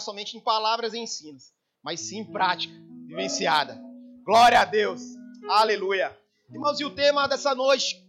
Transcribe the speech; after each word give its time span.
somente 0.00 0.36
em 0.36 0.40
palavras 0.40 0.94
e 0.94 0.98
ensinos, 0.98 1.52
mas 1.82 2.00
sim 2.00 2.18
em 2.18 2.24
prática, 2.24 2.74
vivenciada. 3.06 3.80
Glória 4.24 4.60
a 4.60 4.64
Deus. 4.64 5.02
Aleluia. 5.48 6.18
Irmãos, 6.50 6.80
e 6.80 6.84
o 6.84 6.90
tema 6.90 7.26
dessa 7.26 7.54
noite 7.54 8.02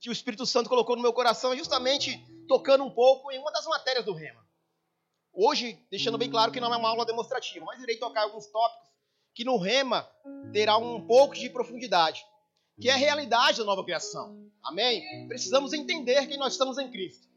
que 0.00 0.08
o 0.08 0.12
Espírito 0.12 0.46
Santo 0.46 0.68
colocou 0.68 0.96
no 0.96 1.02
meu 1.02 1.12
coração 1.12 1.52
é 1.52 1.56
justamente 1.56 2.24
tocando 2.46 2.84
um 2.84 2.90
pouco 2.90 3.30
em 3.30 3.38
uma 3.38 3.50
das 3.52 3.66
matérias 3.66 4.04
do 4.04 4.12
Rema. 4.12 4.46
Hoje, 5.32 5.78
deixando 5.90 6.18
bem 6.18 6.30
claro 6.30 6.50
que 6.50 6.60
não 6.60 6.72
é 6.72 6.76
uma 6.76 6.88
aula 6.88 7.06
demonstrativa, 7.06 7.64
mas 7.64 7.80
irei 7.82 7.96
tocar 7.96 8.22
alguns 8.22 8.46
tópicos 8.46 8.88
que 9.34 9.44
no 9.44 9.56
Rema 9.56 10.08
terá 10.52 10.76
um 10.76 11.06
pouco 11.06 11.34
de 11.34 11.48
profundidade, 11.48 12.24
que 12.80 12.88
é 12.88 12.92
a 12.92 12.96
realidade 12.96 13.58
da 13.58 13.64
nova 13.64 13.84
criação. 13.84 14.50
Amém? 14.62 15.28
Precisamos 15.28 15.72
entender 15.72 16.26
que 16.26 16.36
nós 16.36 16.54
estamos 16.54 16.76
em 16.78 16.90
Cristo. 16.90 17.28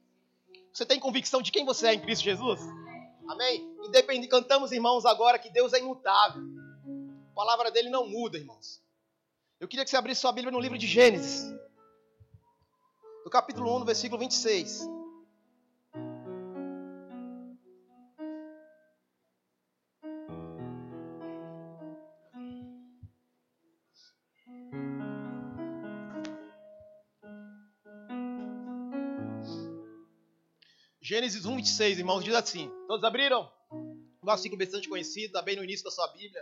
Você 0.74 0.86
tem 0.86 1.00
convicção 1.00 1.42
de 1.42 1.52
quem 1.52 1.66
você 1.66 1.88
é 1.88 1.94
em 1.94 2.00
Cristo 2.00 2.24
Jesus? 2.24 2.60
Amém? 3.32 3.66
Independente, 3.82 4.28
cantamos, 4.28 4.74
irmãos, 4.74 5.06
agora 5.06 5.40
que 5.40 5.50
Deus 5.50 5.72
é 5.72 5.80
imutável. 5.80 6.44
A 7.32 7.34
palavra 7.34 7.72
dele 7.72 7.90
não 7.90 8.06
muda, 8.06 8.38
irmãos. 8.38 8.82
Eu 9.58 9.68
queria 9.68 9.86
que 9.86 9.90
você 9.90 9.96
abrisse 9.96 10.20
sua 10.20 10.34
Bíblia 10.34 10.52
no 10.52 10.60
livro 10.60 10.78
de 10.78 10.86
Gênesis, 10.86 11.50
no 13.24 13.32
capítulo 13.32 13.74
1, 13.76 13.80
no 13.80 13.86
versículo 13.86 14.20
26. 14.20 14.86
Gênesis 31.12 31.46
1, 31.46 31.58
26, 31.58 32.00
irmãos, 32.00 32.24
diz 32.24 32.34
assim: 32.34 32.72
Todos 32.88 33.04
abriram? 33.04 33.52
Um 33.70 34.26
versículo 34.26 34.58
bastante 34.58 34.88
conhecido, 34.88 35.26
está 35.26 35.42
bem 35.42 35.58
no 35.58 35.64
início 35.66 35.84
da 35.84 35.92
sua 35.92 36.08
Bíblia. 36.08 36.42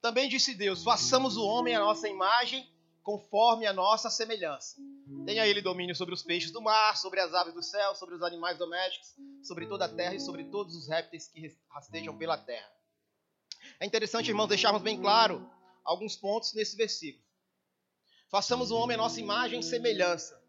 Também 0.00 0.28
disse 0.28 0.54
Deus: 0.54 0.84
Façamos 0.84 1.36
o 1.36 1.44
homem 1.44 1.74
a 1.74 1.80
nossa 1.80 2.08
imagem, 2.08 2.72
conforme 3.02 3.66
a 3.66 3.72
nossa 3.72 4.08
semelhança. 4.08 4.76
Tenha 5.24 5.44
ele 5.44 5.60
domínio 5.60 5.92
sobre 5.96 6.14
os 6.14 6.22
peixes 6.22 6.52
do 6.52 6.62
mar, 6.62 6.96
sobre 6.96 7.18
as 7.18 7.34
aves 7.34 7.52
do 7.52 7.64
céu, 7.64 7.96
sobre 7.96 8.14
os 8.14 8.22
animais 8.22 8.56
domésticos, 8.56 9.12
sobre 9.42 9.66
toda 9.66 9.86
a 9.86 9.88
terra 9.88 10.14
e 10.14 10.20
sobre 10.20 10.44
todos 10.44 10.76
os 10.76 10.86
répteis 10.86 11.26
que 11.26 11.58
rastejam 11.68 12.16
pela 12.16 12.38
terra. 12.38 12.70
É 13.80 13.86
interessante, 13.86 14.28
irmãos, 14.28 14.46
deixarmos 14.46 14.82
bem 14.82 15.00
claro 15.00 15.50
alguns 15.84 16.14
pontos 16.14 16.54
nesse 16.54 16.76
versículo. 16.76 17.24
Façamos 18.30 18.70
o 18.70 18.76
homem 18.76 18.94
a 18.94 18.98
nossa 18.98 19.18
imagem 19.18 19.58
e 19.58 19.64
semelhança. 19.64 20.40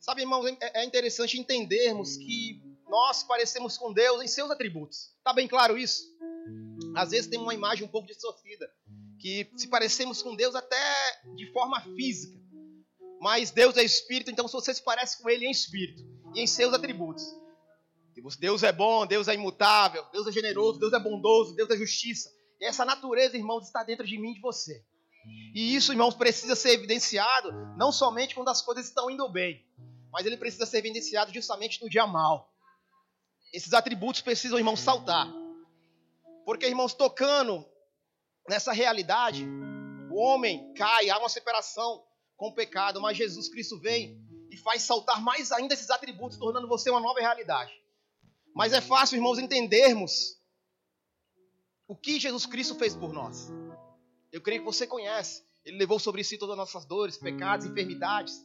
Sabe, 0.00 0.22
irmãos, 0.22 0.44
é, 0.60 0.80
é 0.80 0.84
interessante 0.84 1.38
entendermos 1.38 2.16
que 2.16 2.65
nós 2.96 3.22
parecemos 3.22 3.76
com 3.76 3.92
Deus 3.92 4.22
em 4.22 4.26
seus 4.26 4.50
atributos. 4.50 5.12
Está 5.18 5.30
bem 5.34 5.46
claro 5.46 5.76
isso? 5.76 6.02
Às 6.96 7.10
vezes 7.10 7.26
tem 7.26 7.38
uma 7.38 7.52
imagem 7.52 7.84
um 7.84 7.90
pouco 7.90 8.08
distorcida, 8.08 8.66
que 9.20 9.52
se 9.54 9.68
parecemos 9.68 10.22
com 10.22 10.34
Deus 10.34 10.54
até 10.54 11.22
de 11.34 11.52
forma 11.52 11.78
física. 11.94 12.40
Mas 13.20 13.50
Deus 13.50 13.76
é 13.76 13.84
espírito, 13.84 14.30
então 14.30 14.48
você 14.48 14.72
se 14.72 14.82
parece 14.82 15.22
com 15.22 15.28
ele 15.28 15.44
em 15.44 15.50
espírito 15.50 16.02
e 16.34 16.40
em 16.40 16.46
seus 16.46 16.72
atributos. 16.72 17.22
Deus 18.40 18.62
é 18.62 18.72
bom, 18.72 19.06
Deus 19.06 19.28
é 19.28 19.34
imutável, 19.34 20.02
Deus 20.10 20.26
é 20.26 20.32
generoso, 20.32 20.80
Deus 20.80 20.94
é 20.94 20.98
bondoso, 20.98 21.54
Deus 21.54 21.68
é 21.68 21.76
justiça. 21.76 22.30
E 22.58 22.64
essa 22.64 22.82
natureza, 22.82 23.36
irmãos, 23.36 23.66
está 23.66 23.84
dentro 23.84 24.06
de 24.06 24.18
mim 24.18 24.30
e 24.30 24.34
de 24.36 24.40
você. 24.40 24.82
E 25.54 25.76
isso, 25.76 25.92
irmãos, 25.92 26.14
precisa 26.14 26.56
ser 26.56 26.70
evidenciado 26.70 27.52
não 27.76 27.92
somente 27.92 28.34
quando 28.34 28.48
as 28.48 28.62
coisas 28.62 28.86
estão 28.86 29.10
indo 29.10 29.28
bem, 29.28 29.62
mas 30.10 30.24
ele 30.24 30.38
precisa 30.38 30.64
ser 30.64 30.78
evidenciado 30.78 31.30
justamente 31.34 31.82
no 31.82 31.90
dia 31.90 32.06
mal. 32.06 32.55
Esses 33.52 33.72
atributos 33.72 34.20
precisam, 34.20 34.58
irmãos, 34.58 34.80
saltar. 34.80 35.26
Porque, 36.44 36.66
irmãos, 36.66 36.94
tocando 36.94 37.64
nessa 38.48 38.72
realidade, 38.72 39.46
o 40.10 40.16
homem 40.16 40.72
cai, 40.74 41.10
há 41.10 41.18
uma 41.18 41.28
separação 41.28 42.04
com 42.36 42.48
o 42.48 42.54
pecado, 42.54 43.00
mas 43.00 43.16
Jesus 43.16 43.48
Cristo 43.48 43.78
vem 43.80 44.20
e 44.50 44.56
faz 44.56 44.82
saltar 44.82 45.20
mais 45.20 45.50
ainda 45.52 45.74
esses 45.74 45.90
atributos, 45.90 46.38
tornando 46.38 46.68
você 46.68 46.90
uma 46.90 47.00
nova 47.00 47.20
realidade. 47.20 47.72
Mas 48.54 48.72
é 48.72 48.80
fácil, 48.80 49.16
irmãos, 49.16 49.38
entendermos 49.38 50.40
o 51.88 51.96
que 51.96 52.18
Jesus 52.18 52.46
Cristo 52.46 52.74
fez 52.74 52.94
por 52.94 53.12
nós. 53.12 53.50
Eu 54.32 54.40
creio 54.40 54.60
que 54.60 54.66
você 54.66 54.86
conhece. 54.86 55.44
Ele 55.64 55.78
levou 55.78 55.98
sobre 55.98 56.22
si 56.22 56.38
todas 56.38 56.52
as 56.52 56.58
nossas 56.58 56.84
dores, 56.84 57.16
pecados, 57.16 57.66
enfermidades. 57.66 58.40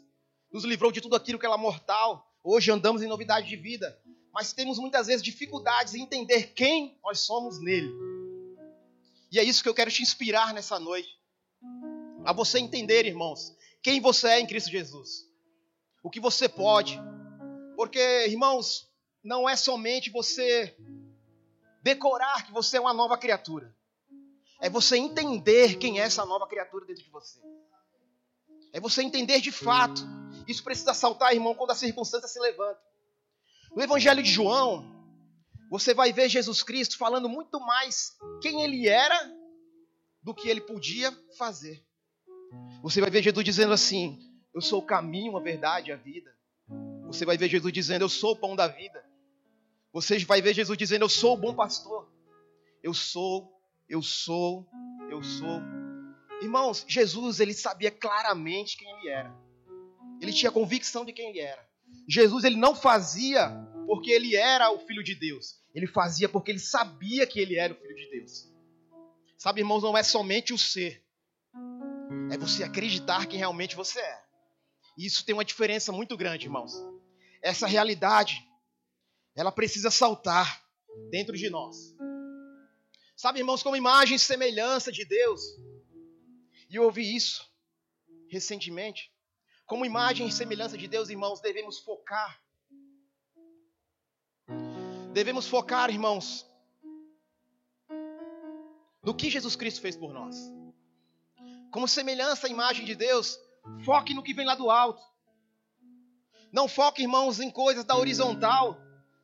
Nos 0.52 0.64
livrou 0.64 0.92
de 0.92 1.02
tudo 1.02 1.16
aquilo 1.16 1.40
que 1.40 1.46
era 1.46 1.58
mortal. 1.58 2.28
Hoje 2.44 2.72
andamos 2.72 3.02
em 3.02 3.08
novidade 3.08 3.48
de 3.48 3.56
vida 3.56 3.98
mas 4.34 4.54
temos 4.54 4.80
muitas 4.80 5.08
vezes 5.08 5.22
dificuldades 5.22 5.94
em 5.94 6.02
entender 6.02 6.54
quem 6.54 6.98
nós 7.04 7.20
somos 7.20 7.60
nele. 7.60 7.92
E 9.32 9.40
é 9.40 9.44
isso 9.44 9.64
que 9.64 9.70
eu 9.70 9.74
quero 9.74 9.92
te 9.92 10.02
inspirar 10.02 10.54
nessa 10.54 10.80
noite. 10.80 11.10
A 12.24 12.34
você 12.34 12.60
entender, 12.60 13.06
irmãos, 13.06 13.56
quem 13.82 14.00
você 14.00 14.28
é 14.28 14.40
em 14.40 14.48
Cristo 14.48 14.70
Jesus. 14.70 15.28
O 16.04 16.10
que 16.10 16.20
você 16.20 16.48
pode. 16.48 17.00
Porque, 17.76 18.28
irmãos, 18.28 18.90
não 19.24 19.50
é 19.50 19.56
somente 19.56 20.10
você 20.10 20.76
decorar 21.82 22.46
que 22.46 22.52
você 22.52 22.78
é 22.78 22.82
uma 22.82 22.94
nova 22.94 23.18
criatura. 23.18 23.76
É 24.60 24.70
você 24.70 24.98
entender 24.98 25.78
quem 25.78 26.00
é 26.00 26.04
essa 26.04 26.26
nova 26.26 26.48
criatura 26.48 26.86
dentro 26.86 27.04
de 27.04 27.10
você. 27.10 27.40
É 28.74 28.80
você 28.80 29.02
entender 29.02 29.42
de 29.42 29.52
fato. 29.52 30.02
Isso 30.48 30.64
precisa 30.64 30.94
saltar, 30.94 31.34
irmão, 31.34 31.56
quando 31.56 31.72
a 31.72 31.76
circunstância 31.76 32.28
se 32.28 32.40
levanta. 32.40 32.91
No 33.76 33.82
Evangelho 33.82 34.22
de 34.22 34.30
João, 34.30 34.86
você 35.70 35.94
vai 35.94 36.12
ver 36.12 36.28
Jesus 36.28 36.62
Cristo 36.62 36.98
falando 36.98 37.30
muito 37.30 37.60
mais 37.60 38.18
quem 38.42 38.64
ele 38.64 38.88
era 38.88 39.18
do 40.22 40.34
que 40.34 40.50
ele 40.50 40.60
podia 40.60 41.12
fazer. 41.38 41.82
Você 42.82 43.00
vai 43.00 43.10
ver 43.10 43.24
Jesus 43.24 43.46
dizendo 43.46 43.72
assim: 43.72 44.20
Eu 44.54 44.62
sou 44.62 44.80
o 44.80 44.86
caminho, 44.86 45.38
a 45.38 45.40
verdade 45.40 45.92
a 45.92 45.96
vida. 45.96 46.36
Você 47.06 47.26
vai 47.26 47.38
ver 47.38 47.50
Jesus 47.50 47.72
dizendo: 47.72 48.04
Eu 48.04 48.10
sou 48.10 48.34
o 48.34 48.36
pão 48.36 48.56
da 48.56 48.68
vida. 48.68 49.04
Você 49.94 50.20
vai 50.20 50.42
ver 50.42 50.54
Jesus 50.54 50.78
dizendo: 50.78 51.04
Eu 51.06 51.10
sou 51.10 51.36
o 51.36 51.38
bom 51.38 51.56
pastor. 51.56 52.12
Eu 52.84 52.94
sou, 52.94 53.58
eu 53.88 54.02
sou, 54.02 54.68
eu 55.10 55.24
sou. 55.24 55.62
Irmãos, 56.42 56.84
Jesus 56.88 57.40
ele 57.40 57.54
sabia 57.54 57.92
claramente 57.92 58.76
quem 58.76 58.90
ele 58.98 59.10
era. 59.10 59.34
Ele 60.20 60.34
tinha 60.34 60.52
convicção 60.52 61.06
de 61.06 61.14
quem 61.14 61.30
ele 61.30 61.40
era. 61.40 61.71
Jesus 62.08 62.44
ele 62.44 62.58
não 62.58 62.76
fazia 62.76 63.50
porque 63.86 64.12
ele 64.12 64.36
era 64.36 64.72
o 64.72 64.80
filho 64.80 65.04
de 65.04 65.16
Deus. 65.16 65.60
Ele 65.74 65.88
fazia 65.88 66.28
porque 66.28 66.52
ele 66.52 66.60
sabia 66.60 67.26
que 67.26 67.40
ele 67.40 67.58
era 67.58 67.74
o 67.74 67.78
filho 67.78 67.96
de 67.96 68.10
Deus. 68.10 68.52
Sabe, 69.38 69.62
irmãos, 69.62 69.84
não 69.84 69.98
é 69.98 70.04
somente 70.04 70.54
o 70.54 70.58
ser. 70.58 71.04
É 72.32 72.38
você 72.38 72.64
acreditar 72.64 73.26
quem 73.26 73.40
realmente 73.40 73.76
você 73.76 74.00
é. 74.00 74.24
E 74.98 75.06
isso 75.06 75.26
tem 75.26 75.34
uma 75.34 75.46
diferença 75.46 75.92
muito 75.92 76.16
grande, 76.16 76.46
irmãos. 76.46 76.74
Essa 77.42 77.66
realidade, 77.66 78.48
ela 79.36 79.52
precisa 79.52 79.90
saltar 79.90 80.64
dentro 81.10 81.36
de 81.36 81.50
nós. 81.50 81.96
Sabe, 83.16 83.40
irmãos, 83.40 83.64
como 83.64 83.76
imagem 83.76 84.16
e 84.16 84.20
semelhança 84.20 84.92
de 84.92 85.06
Deus. 85.06 85.42
E 86.70 86.76
eu 86.76 86.84
ouvi 86.84 87.16
isso 87.16 87.50
recentemente. 88.30 89.12
Como 89.72 89.86
imagem 89.86 90.28
e 90.28 90.32
semelhança 90.34 90.78
de 90.78 90.86
Deus, 90.86 91.08
irmãos, 91.08 91.40
devemos 91.40 91.80
focar. 91.80 92.44
Devemos 95.14 95.48
focar, 95.48 95.90
irmãos, 95.90 96.46
no 99.02 99.16
que 99.16 99.30
Jesus 99.30 99.56
Cristo 99.56 99.80
fez 99.80 99.96
por 99.96 100.14
nós. 100.14 100.36
Como 101.72 101.88
semelhança 101.88 102.48
à 102.48 102.50
imagem 102.50 102.84
de 102.84 102.96
Deus, 102.96 103.40
foque 103.86 104.14
no 104.14 104.22
que 104.22 104.34
vem 104.34 104.46
lá 104.46 104.56
do 104.56 104.70
alto. 104.70 105.02
Não 106.52 106.68
foque, 106.68 107.04
irmãos, 107.04 107.40
em 107.40 107.50
coisas 107.50 107.86
da 107.86 107.96
horizontal. 107.96 108.78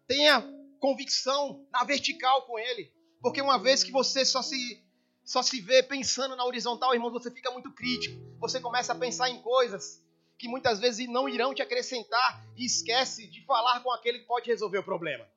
Tenha 0.08 0.42
convicção 0.80 1.68
na 1.70 1.84
vertical 1.84 2.44
com 2.44 2.58
Ele. 2.58 2.90
Porque 3.22 3.42
uma 3.42 3.60
vez 3.60 3.84
que 3.84 3.92
você 3.92 4.24
só 4.24 4.42
se, 4.42 4.82
só 5.26 5.42
se 5.44 5.60
vê 5.60 5.84
pensando 5.84 6.38
na 6.38 6.46
horizontal, 6.46 6.94
irmãos, 6.94 7.12
você 7.12 7.30
fica 7.30 7.52
muito 7.52 7.70
crítico. 7.74 8.18
Você 8.40 8.62
começa 8.62 8.94
a 8.94 8.98
pensar 8.98 9.30
em 9.30 9.42
coisas 9.42 10.07
que 10.38 10.48
muitas 10.48 10.80
vezes 10.80 11.08
não 11.08 11.28
irão 11.28 11.54
te 11.54 11.62
acrescentar 11.62 12.46
e 12.56 12.66
esquece 12.66 13.28
de 13.28 13.44
falar 13.46 13.82
com 13.82 13.92
aquele 13.92 14.20
que 14.20 14.26
pode 14.26 14.48
resolver 14.48 14.78
o 14.80 14.84
problema. 14.84 15.28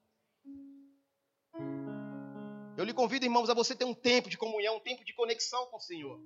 Eu 2.76 2.84
lhe 2.84 2.92
convido, 2.92 3.24
irmãos, 3.24 3.50
a 3.50 3.54
você 3.54 3.74
ter 3.74 3.84
um 3.84 3.94
tempo 3.94 4.30
de 4.30 4.38
comunhão, 4.38 4.76
um 4.76 4.80
tempo 4.80 5.04
de 5.04 5.12
conexão 5.14 5.66
com 5.66 5.76
o 5.76 5.80
Senhor. 5.80 6.20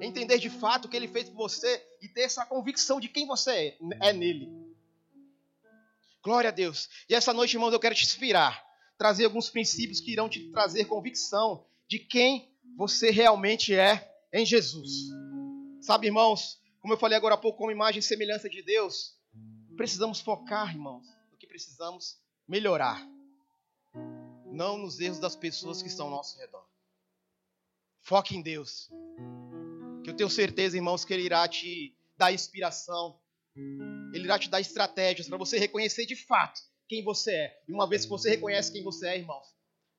Entender 0.00 0.38
de 0.38 0.50
fato 0.50 0.86
o 0.86 0.88
que 0.88 0.96
Ele 0.96 1.08
fez 1.08 1.28
por 1.28 1.36
você 1.36 1.82
e 2.00 2.08
ter 2.08 2.22
essa 2.22 2.44
convicção 2.44 2.98
de 2.98 3.08
quem 3.08 3.26
você 3.26 3.50
é, 3.50 4.08
é 4.08 4.12
nele. 4.12 4.50
Glória 6.22 6.48
a 6.48 6.52
Deus. 6.52 6.88
E 7.08 7.14
essa 7.14 7.32
noite, 7.32 7.54
irmãos, 7.54 7.72
eu 7.72 7.80
quero 7.80 7.94
te 7.94 8.04
inspirar, 8.04 8.62
trazer 8.96 9.26
alguns 9.26 9.50
princípios 9.50 10.00
que 10.00 10.12
irão 10.12 10.28
te 10.28 10.50
trazer 10.50 10.86
convicção 10.86 11.66
de 11.86 11.98
quem 11.98 12.50
você 12.76 13.10
realmente 13.10 13.74
é 13.74 14.10
em 14.32 14.44
Jesus. 14.44 14.90
Sabe, 15.80 16.06
irmãos, 16.06 16.58
como 16.84 16.92
eu 16.92 16.98
falei 16.98 17.16
agora 17.16 17.34
há 17.34 17.38
pouco, 17.38 17.56
como 17.56 17.70
imagem 17.70 18.00
e 18.00 18.02
semelhança 18.02 18.46
de 18.46 18.60
Deus, 18.60 19.16
precisamos 19.74 20.20
focar, 20.20 20.70
irmãos, 20.70 21.06
no 21.32 21.38
que 21.38 21.46
precisamos 21.46 22.20
melhorar. 22.46 23.02
não 24.52 24.76
nos 24.76 25.00
erros 25.00 25.18
das 25.18 25.34
pessoas 25.34 25.80
que 25.80 25.88
estão 25.88 26.04
ao 26.04 26.10
nosso 26.10 26.38
redor. 26.38 26.62
Foque 28.02 28.36
em 28.36 28.42
Deus. 28.42 28.90
Que 30.04 30.10
eu 30.10 30.14
tenho 30.14 30.28
certeza, 30.28 30.76
irmãos, 30.76 31.06
que 31.06 31.14
Ele 31.14 31.22
irá 31.22 31.48
te 31.48 31.96
dar 32.18 32.34
inspiração. 32.34 33.18
Ele 34.12 34.24
irá 34.24 34.38
te 34.38 34.50
dar 34.50 34.60
estratégias 34.60 35.26
para 35.26 35.38
você 35.38 35.58
reconhecer 35.58 36.04
de 36.04 36.16
fato 36.16 36.60
quem 36.86 37.02
você 37.02 37.32
é. 37.32 37.62
E 37.66 37.72
uma 37.72 37.88
vez 37.88 38.04
que 38.04 38.10
você 38.10 38.28
reconhece 38.28 38.70
quem 38.70 38.84
você 38.84 39.08
é, 39.08 39.18
irmãos, 39.18 39.46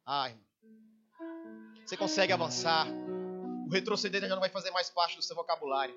ah, 0.06 0.30
irmão, 0.30 0.46
você 1.84 1.98
consegue 1.98 2.31
avançar. 2.31 2.86
O 3.66 3.72
retroceder 3.72 4.22
já 4.22 4.36
não 4.36 4.40
vai 4.40 4.50
fazer 4.50 4.70
mais 4.70 4.92
parte 4.92 5.16
do 5.16 5.24
seu 5.24 5.36
vocabulário. 5.36 5.96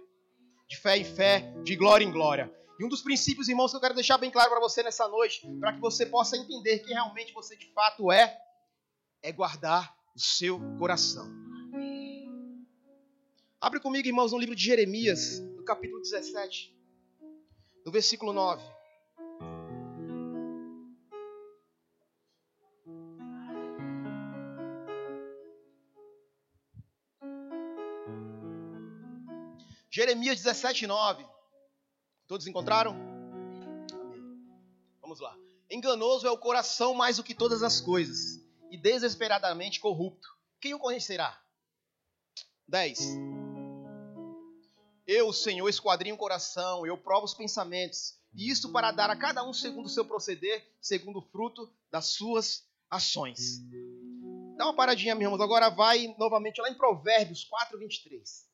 De 0.69 0.77
fé 0.77 0.97
em 0.99 1.05
fé, 1.05 1.53
de 1.65 1.75
glória 1.77 2.05
em 2.05 2.11
glória. 2.11 2.53
E 2.79 2.85
um 2.85 2.89
dos 2.89 3.03
princípios, 3.03 3.49
irmãos, 3.49 3.71
que 3.71 3.77
eu 3.77 3.81
quero 3.81 3.95
deixar 3.95 4.19
bem 4.19 4.31
claro 4.31 4.51
para 4.51 4.61
você 4.61 4.83
nessa 4.83 5.09
noite, 5.09 5.45
para 5.59 5.73
que 5.73 5.81
você 5.81 6.07
possa 6.07 6.37
entender 6.37 6.81
quem 6.81 6.95
realmente 6.95 7.33
você 7.33 7.57
de 7.57 7.67
fato 7.73 8.13
é, 8.13 8.39
é 9.23 9.33
guardar 9.33 9.93
o 10.15 10.21
seu 10.21 10.61
coração. 10.79 11.29
Abre 13.61 13.81
comigo, 13.81 14.07
irmãos, 14.07 14.31
no 14.31 14.39
livro 14.39 14.55
de 14.55 14.63
Jeremias, 14.63 15.41
no 15.41 15.65
capítulo 15.65 16.01
17, 16.01 16.73
no 17.85 17.91
versículo 17.91 18.33
9. 18.33 18.63
Jeremias 30.19 30.43
17, 30.43 30.87
9. 30.89 31.25
Todos 32.27 32.47
encontraram? 32.49 32.91
Amém. 33.93 34.21
Vamos 35.01 35.21
lá. 35.21 35.37
Enganoso 35.71 36.27
é 36.27 36.31
o 36.31 36.37
coração 36.37 36.93
mais 36.93 37.19
do 37.19 37.23
que 37.23 37.35
todas 37.35 37.63
as 37.63 37.81
coisas, 37.81 38.45
e 38.69 38.77
desesperadamente 38.77 39.79
corrupto. 39.79 40.29
Quem 40.61 40.75
o 40.75 40.79
conhecerá? 40.81 41.41
10. 42.67 42.99
Eu, 45.07 45.33
Senhor, 45.33 45.69
esquadrinho 45.69 46.17
o 46.17 46.19
coração, 46.19 46.85
eu 46.85 46.99
provo 46.99 47.25
os 47.25 47.35
pensamentos, 47.35 48.19
e 48.35 48.51
isto 48.51 48.73
para 48.73 48.91
dar 48.91 49.11
a 49.11 49.17
cada 49.17 49.45
um 49.45 49.53
segundo 49.53 49.87
o 49.87 49.91
seu 49.91 50.05
proceder, 50.05 50.67
segundo 50.81 51.21
o 51.21 51.31
fruto 51.31 51.73
das 51.93 52.07
suas 52.07 52.67
ações. 52.91 53.61
Dá 54.57 54.65
uma 54.65 54.75
paradinha, 54.75 55.15
meus 55.15 55.31
irmãos. 55.31 55.45
Agora 55.45 55.69
vai 55.69 56.13
novamente 56.19 56.61
lá 56.61 56.69
em 56.69 56.75
Provérbios 56.75 57.45
4, 57.45 57.79
23. 57.79 58.48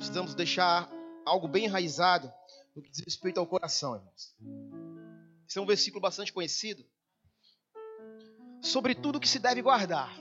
Precisamos 0.00 0.34
deixar 0.34 0.90
algo 1.26 1.46
bem 1.46 1.66
enraizado 1.66 2.32
no 2.74 2.80
que 2.80 2.88
diz 2.88 3.00
respeito 3.04 3.38
ao 3.38 3.46
coração, 3.46 3.96
irmãos. 3.96 4.34
Esse 5.46 5.58
é 5.58 5.60
um 5.60 5.66
versículo 5.66 6.00
bastante 6.00 6.32
conhecido. 6.32 6.82
Sobre 8.62 8.94
tudo 8.94 9.20
que 9.20 9.28
se 9.28 9.38
deve 9.38 9.60
guardar, 9.60 10.18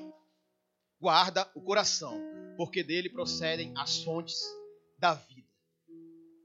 guarda 0.99 1.49
o 1.55 1.61
coração, 1.61 2.21
porque 2.57 2.83
dele 2.83 3.09
procedem 3.09 3.73
as 3.77 4.03
fontes 4.03 4.37
da 4.97 5.13
vida. 5.13 5.47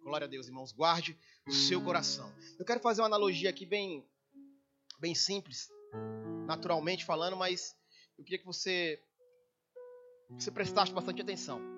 Glória 0.04 0.26
a 0.26 0.30
Deus, 0.30 0.46
irmãos. 0.46 0.70
Guarde 0.70 1.18
o 1.48 1.52
seu 1.52 1.82
coração. 1.82 2.32
Eu 2.56 2.64
quero 2.64 2.78
fazer 2.78 3.00
uma 3.00 3.08
analogia 3.08 3.50
aqui 3.50 3.66
bem, 3.66 4.08
bem 5.00 5.12
simples, 5.12 5.68
naturalmente 6.46 7.04
falando, 7.04 7.36
mas 7.36 7.76
eu 8.16 8.22
queria 8.22 8.38
que 8.38 8.46
você, 8.46 9.02
que 10.28 10.44
você 10.44 10.52
prestasse 10.52 10.92
bastante 10.92 11.20
atenção. 11.20 11.73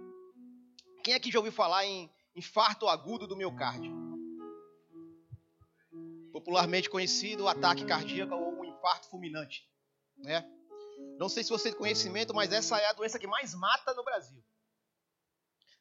Quem 1.07 1.15
aqui 1.15 1.31
já 1.31 1.39
ouviu 1.39 1.53
falar 1.53 1.85
em 1.85 2.11
infarto 2.35 2.89
agudo 2.89 3.29
do 3.29 3.37
miocárdio? 3.37 3.95
Popularmente 6.33 6.91
conhecido, 6.91 7.45
o 7.45 7.49
ataque 7.49 7.85
cardíaco 7.85 8.35
ou 8.35 8.59
o 8.59 8.65
infarto 8.65 9.09
fulminante, 9.09 9.71
né? 10.17 10.45
Não 11.17 11.29
sei 11.29 11.45
se 11.45 11.51
você 11.51 11.71
tem 11.71 11.79
conhecimento, 11.79 12.35
mas 12.35 12.53
essa 12.53 12.77
é 12.79 12.87
a 12.87 12.93
doença 12.93 13.21
que 13.21 13.27
mais 13.29 13.55
mata 13.55 13.95
no 13.95 14.03
Brasil. 14.03 14.43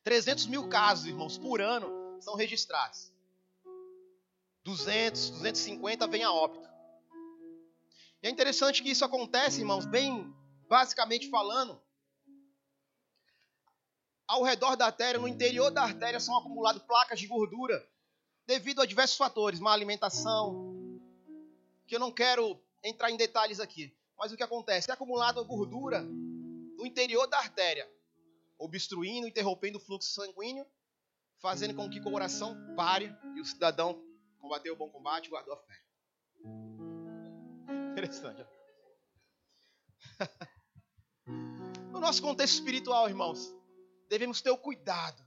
300 0.03 0.45
mil 0.45 0.69
casos, 0.69 1.07
irmãos, 1.07 1.39
por 1.39 1.59
ano 1.59 2.21
são 2.21 2.35
registrados. 2.35 3.11
200, 4.63 5.31
250 5.31 6.05
vem 6.05 6.23
a 6.23 6.31
óbito. 6.31 6.69
E 8.21 8.27
é 8.27 8.29
interessante 8.29 8.83
que 8.83 8.91
isso 8.91 9.03
acontece, 9.03 9.61
irmãos, 9.61 9.87
bem 9.87 10.31
basicamente 10.69 11.31
falando, 11.31 11.81
ao 14.35 14.43
redor 14.43 14.75
da 14.75 14.87
artéria, 14.87 15.19
no 15.19 15.27
interior 15.29 15.71
da 15.71 15.81
artéria, 15.81 16.19
são 16.19 16.37
acumuladas 16.37 16.81
placas 16.83 17.19
de 17.19 17.25
gordura 17.25 17.81
devido 18.45 18.81
a 18.81 18.85
diversos 18.85 19.17
fatores, 19.17 19.61
má 19.61 19.71
alimentação, 19.71 20.99
que 21.87 21.95
eu 21.95 21.99
não 21.99 22.11
quero 22.11 22.61
entrar 22.83 23.09
em 23.09 23.17
detalhes 23.17 23.61
aqui. 23.61 23.95
Mas 24.17 24.31
o 24.31 24.37
que 24.37 24.43
acontece? 24.43 24.91
É 24.91 24.93
acumulada 24.93 25.41
gordura 25.41 26.01
no 26.01 26.85
interior 26.85 27.27
da 27.27 27.37
artéria, 27.37 27.89
obstruindo, 28.57 29.27
interrompendo 29.27 29.77
o 29.77 29.81
fluxo 29.81 30.09
sanguíneo, 30.09 30.65
fazendo 31.41 31.73
com 31.73 31.89
que 31.89 31.99
o 31.99 32.03
coração 32.03 32.57
pare 32.75 33.15
e 33.35 33.41
o 33.41 33.45
cidadão 33.45 34.03
combateu 34.37 34.73
o 34.73 34.77
bom 34.77 34.89
combate 34.89 35.27
e 35.27 35.29
guardou 35.29 35.53
a 35.53 35.57
fé. 35.57 35.81
Interessante. 37.91 38.45
no 41.91 41.99
nosso 41.99 42.21
contexto 42.21 42.55
espiritual, 42.55 43.07
irmãos, 43.07 43.55
devemos 44.09 44.41
ter 44.41 44.51
o 44.51 44.57
cuidado 44.57 45.23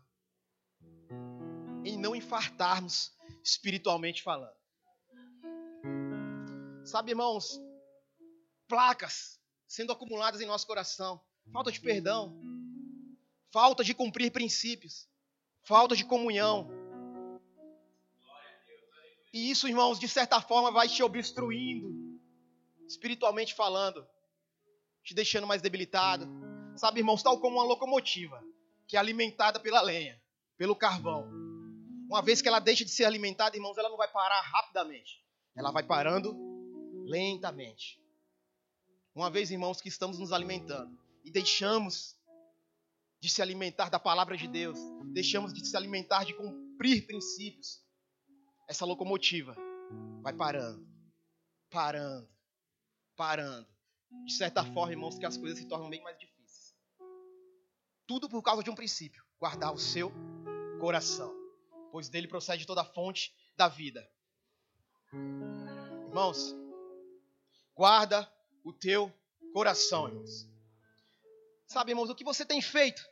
em 1.85 1.99
não 1.99 2.15
infartarmos 2.15 3.13
espiritualmente 3.43 4.23
falando. 4.23 4.57
Sabe, 6.85 7.13
irmãos, 7.13 7.61
placas 8.67 9.41
sendo 9.67 9.93
acumuladas 9.93 10.41
em 10.41 10.47
nosso 10.47 10.67
coração, 10.67 11.21
falta 11.53 11.71
de 11.71 11.81
perdão, 11.81 12.35
falta 13.51 13.85
de 13.85 13.95
cumprir 13.95 14.31
princípios, 14.31 15.09
falta 15.63 15.95
de 15.95 16.05
comunhão. 16.05 16.71
E 19.33 19.51
isso, 19.51 19.69
irmãos, 19.69 19.99
de 19.99 20.09
certa 20.09 20.41
forma 20.41 20.71
vai 20.71 20.89
te 20.89 21.03
obstruindo, 21.03 22.19
espiritualmente 22.87 23.55
falando, 23.55 24.07
te 25.05 25.15
deixando 25.15 25.47
mais 25.47 25.61
debilitado. 25.61 26.27
Sabe, 26.77 27.01
irmãos, 27.01 27.23
tal 27.23 27.39
como 27.41 27.57
uma 27.57 27.65
locomotiva 27.65 28.43
que 28.89 28.97
é 28.97 29.01
alimentada 29.01 29.61
pela 29.61 29.81
lenha, 29.83 30.21
pelo 30.57 30.75
carvão. 30.75 31.31
Uma 32.09 32.23
vez 32.23 32.41
que 32.41 32.49
ela 32.49 32.59
deixa 32.59 32.85
de 32.85 32.91
ser 32.91 33.05
alimentada, 33.05 33.55
irmãos, 33.55 33.77
ela 33.77 33.91
não 33.91 33.99
vai 33.99 34.09
parar 34.09 34.41
rapidamente. 34.41 35.23
Ela 35.55 35.71
vai 35.71 35.83
parando 35.83 36.35
lentamente. 37.05 38.01
Uma 39.15 39.31
vez, 39.31 39.51
irmãos, 39.51 39.81
que 39.81 39.89
estamos 39.89 40.19
nos 40.19 40.33
alimentando 40.33 40.99
e 41.23 41.31
deixamos 41.31 42.17
de 43.21 43.29
se 43.29 43.43
alimentar 43.43 43.91
da 43.91 43.99
palavra 43.99 44.37
de 44.37 44.49
Deus, 44.49 44.79
deixamos 45.13 45.53
de 45.53 45.67
se 45.67 45.77
alimentar 45.77 46.25
de 46.25 46.35
cumprir 46.35 47.07
princípios, 47.07 47.83
essa 48.69 48.85
locomotiva 48.85 49.57
vai 50.23 50.33
parando, 50.33 50.87
parando, 51.71 52.29
parando. 53.17 53.67
De 54.25 54.33
certa 54.33 54.65
forma, 54.65 54.93
irmãos, 54.93 55.19
que 55.19 55.27
as 55.27 55.37
coisas 55.37 55.59
se 55.59 55.67
tornam 55.67 55.91
bem 55.91 56.03
mais 56.03 56.19
difíceis. 56.19 56.28
Tudo 58.09 58.27
por 58.27 58.43
causa 58.43 58.63
de 58.63 58.71
um 58.71 58.75
princípio: 58.75 59.23
guardar 59.39 59.73
o 59.73 59.79
seu 59.79 60.11
coração, 60.81 61.33
pois 61.93 62.09
dele 62.09 62.27
procede 62.27 62.67
toda 62.67 62.81
a 62.81 62.85
fonte 62.85 63.37
da 63.55 63.69
vida. 63.69 64.11
Irmãos, 66.07 66.57
guarda 67.75 68.27
o 68.65 68.73
teu 68.73 69.13
coração, 69.53 70.09
irmãos. 70.09 70.49
Sabe, 71.67 71.93
irmãos, 71.93 72.09
o 72.09 72.15
que 72.15 72.25
você 72.25 72.47
tem 72.47 72.63
feito? 72.63 73.07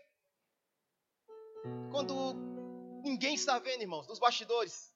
Quando 1.90 2.32
ninguém 3.04 3.34
está 3.34 3.58
vendo, 3.58 3.82
irmãos, 3.82 4.08
nos 4.08 4.18
bastidores. 4.18 4.94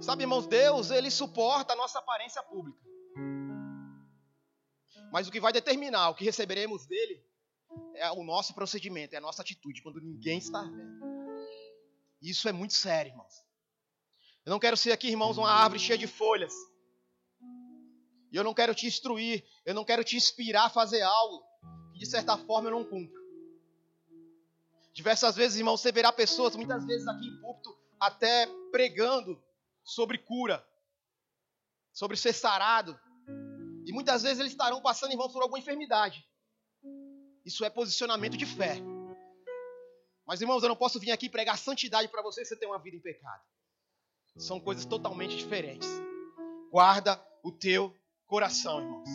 Sabe, 0.00 0.22
irmãos, 0.22 0.46
Deus, 0.46 0.90
ele 0.90 1.10
suporta 1.10 1.74
a 1.74 1.76
nossa 1.76 1.98
aparência 1.98 2.42
pública. 2.42 2.95
Mas 5.16 5.26
o 5.26 5.32
que 5.32 5.40
vai 5.40 5.50
determinar 5.50 6.10
o 6.10 6.14
que 6.14 6.26
receberemos 6.26 6.84
dele 6.84 7.24
é 7.94 8.12
o 8.12 8.22
nosso 8.22 8.52
procedimento, 8.52 9.14
é 9.14 9.16
a 9.16 9.20
nossa 9.22 9.40
atitude, 9.40 9.80
quando 9.80 9.98
ninguém 9.98 10.36
está 10.36 10.60
vendo. 10.60 11.00
Isso 12.20 12.46
é 12.50 12.52
muito 12.52 12.74
sério, 12.74 13.12
irmãos. 13.12 13.42
Eu 14.44 14.50
não 14.50 14.58
quero 14.58 14.76
ser 14.76 14.92
aqui, 14.92 15.08
irmãos, 15.08 15.38
uma 15.38 15.50
árvore 15.50 15.80
cheia 15.80 15.96
de 15.96 16.06
folhas. 16.06 16.52
E 18.30 18.36
eu 18.36 18.44
não 18.44 18.52
quero 18.52 18.74
te 18.74 18.86
instruir, 18.86 19.42
eu 19.64 19.72
não 19.72 19.86
quero 19.86 20.04
te 20.04 20.18
inspirar 20.18 20.66
a 20.66 20.68
fazer 20.68 21.00
algo 21.00 21.42
que 21.94 21.98
de 21.98 22.04
certa 22.04 22.36
forma 22.36 22.68
eu 22.68 22.72
não 22.72 22.84
cumpro. 22.84 23.18
Diversas 24.92 25.34
vezes, 25.34 25.56
irmãos, 25.56 25.80
você 25.80 25.90
verá 25.90 26.12
pessoas, 26.12 26.54
muitas 26.54 26.84
vezes 26.84 27.08
aqui 27.08 27.26
em 27.26 27.40
púlpito, 27.40 27.74
até 27.98 28.46
pregando 28.70 29.42
sobre 29.82 30.18
cura, 30.18 30.62
sobre 31.90 32.18
ser 32.18 32.34
sarado, 32.34 33.00
e 33.86 33.92
muitas 33.92 34.24
vezes 34.24 34.40
eles 34.40 34.50
estarão 34.50 34.82
passando, 34.82 35.12
irmãos, 35.12 35.32
por 35.32 35.40
alguma 35.40 35.60
enfermidade. 35.60 36.28
Isso 37.44 37.64
é 37.64 37.70
posicionamento 37.70 38.36
de 38.36 38.44
fé. 38.44 38.78
Mas, 40.26 40.40
irmãos, 40.40 40.60
eu 40.64 40.68
não 40.68 40.74
posso 40.74 40.98
vir 40.98 41.12
aqui 41.12 41.28
pregar 41.28 41.56
santidade 41.56 42.08
para 42.08 42.20
você 42.20 42.42
e 42.42 42.44
você 42.44 42.56
ter 42.56 42.66
uma 42.66 42.80
vida 42.80 42.96
em 42.96 43.00
pecado. 43.00 43.44
São 44.36 44.58
coisas 44.58 44.84
totalmente 44.84 45.36
diferentes. 45.36 45.88
Guarda 46.72 47.24
o 47.44 47.52
teu 47.52 47.96
coração, 48.26 48.80
irmãos. 48.80 49.08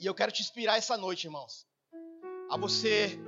E 0.00 0.06
eu 0.06 0.14
quero 0.14 0.32
te 0.32 0.40
inspirar 0.40 0.78
essa 0.78 0.96
noite, 0.96 1.26
irmãos, 1.26 1.66
a 2.50 2.56
você 2.56 3.18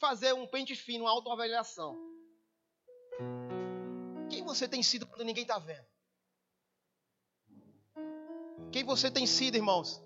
fazer 0.00 0.32
um 0.32 0.46
pente 0.46 0.74
fino, 0.74 1.04
uma 1.04 1.10
autoavaliação. 1.10 1.94
Quem 4.30 4.42
você 4.42 4.66
tem 4.66 4.82
sido 4.82 5.06
quando 5.06 5.24
ninguém 5.24 5.42
está 5.42 5.58
vendo? 5.58 5.93
Quem 8.72 8.84
você 8.84 9.10
tem 9.10 9.26
sido, 9.26 9.56
irmãos? 9.56 10.02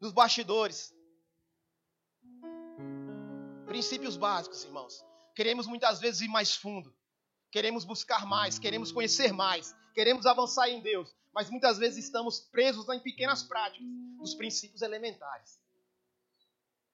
Nos 0.00 0.12
bastidores. 0.12 0.94
Princípios 3.66 4.16
básicos, 4.16 4.64
irmãos. 4.64 5.04
Queremos 5.34 5.66
muitas 5.66 6.00
vezes 6.00 6.20
ir 6.20 6.28
mais 6.28 6.54
fundo. 6.54 6.94
Queremos 7.50 7.84
buscar 7.84 8.26
mais, 8.26 8.58
queremos 8.58 8.90
conhecer 8.90 9.32
mais, 9.32 9.74
queremos 9.94 10.26
avançar 10.26 10.68
em 10.68 10.80
Deus, 10.80 11.14
mas 11.32 11.48
muitas 11.48 11.78
vezes 11.78 12.04
estamos 12.04 12.40
presos 12.40 12.88
em 12.88 12.98
pequenas 12.98 13.44
práticas 13.44 13.86
dos 14.18 14.34
princípios 14.34 14.82
elementares. 14.82 15.60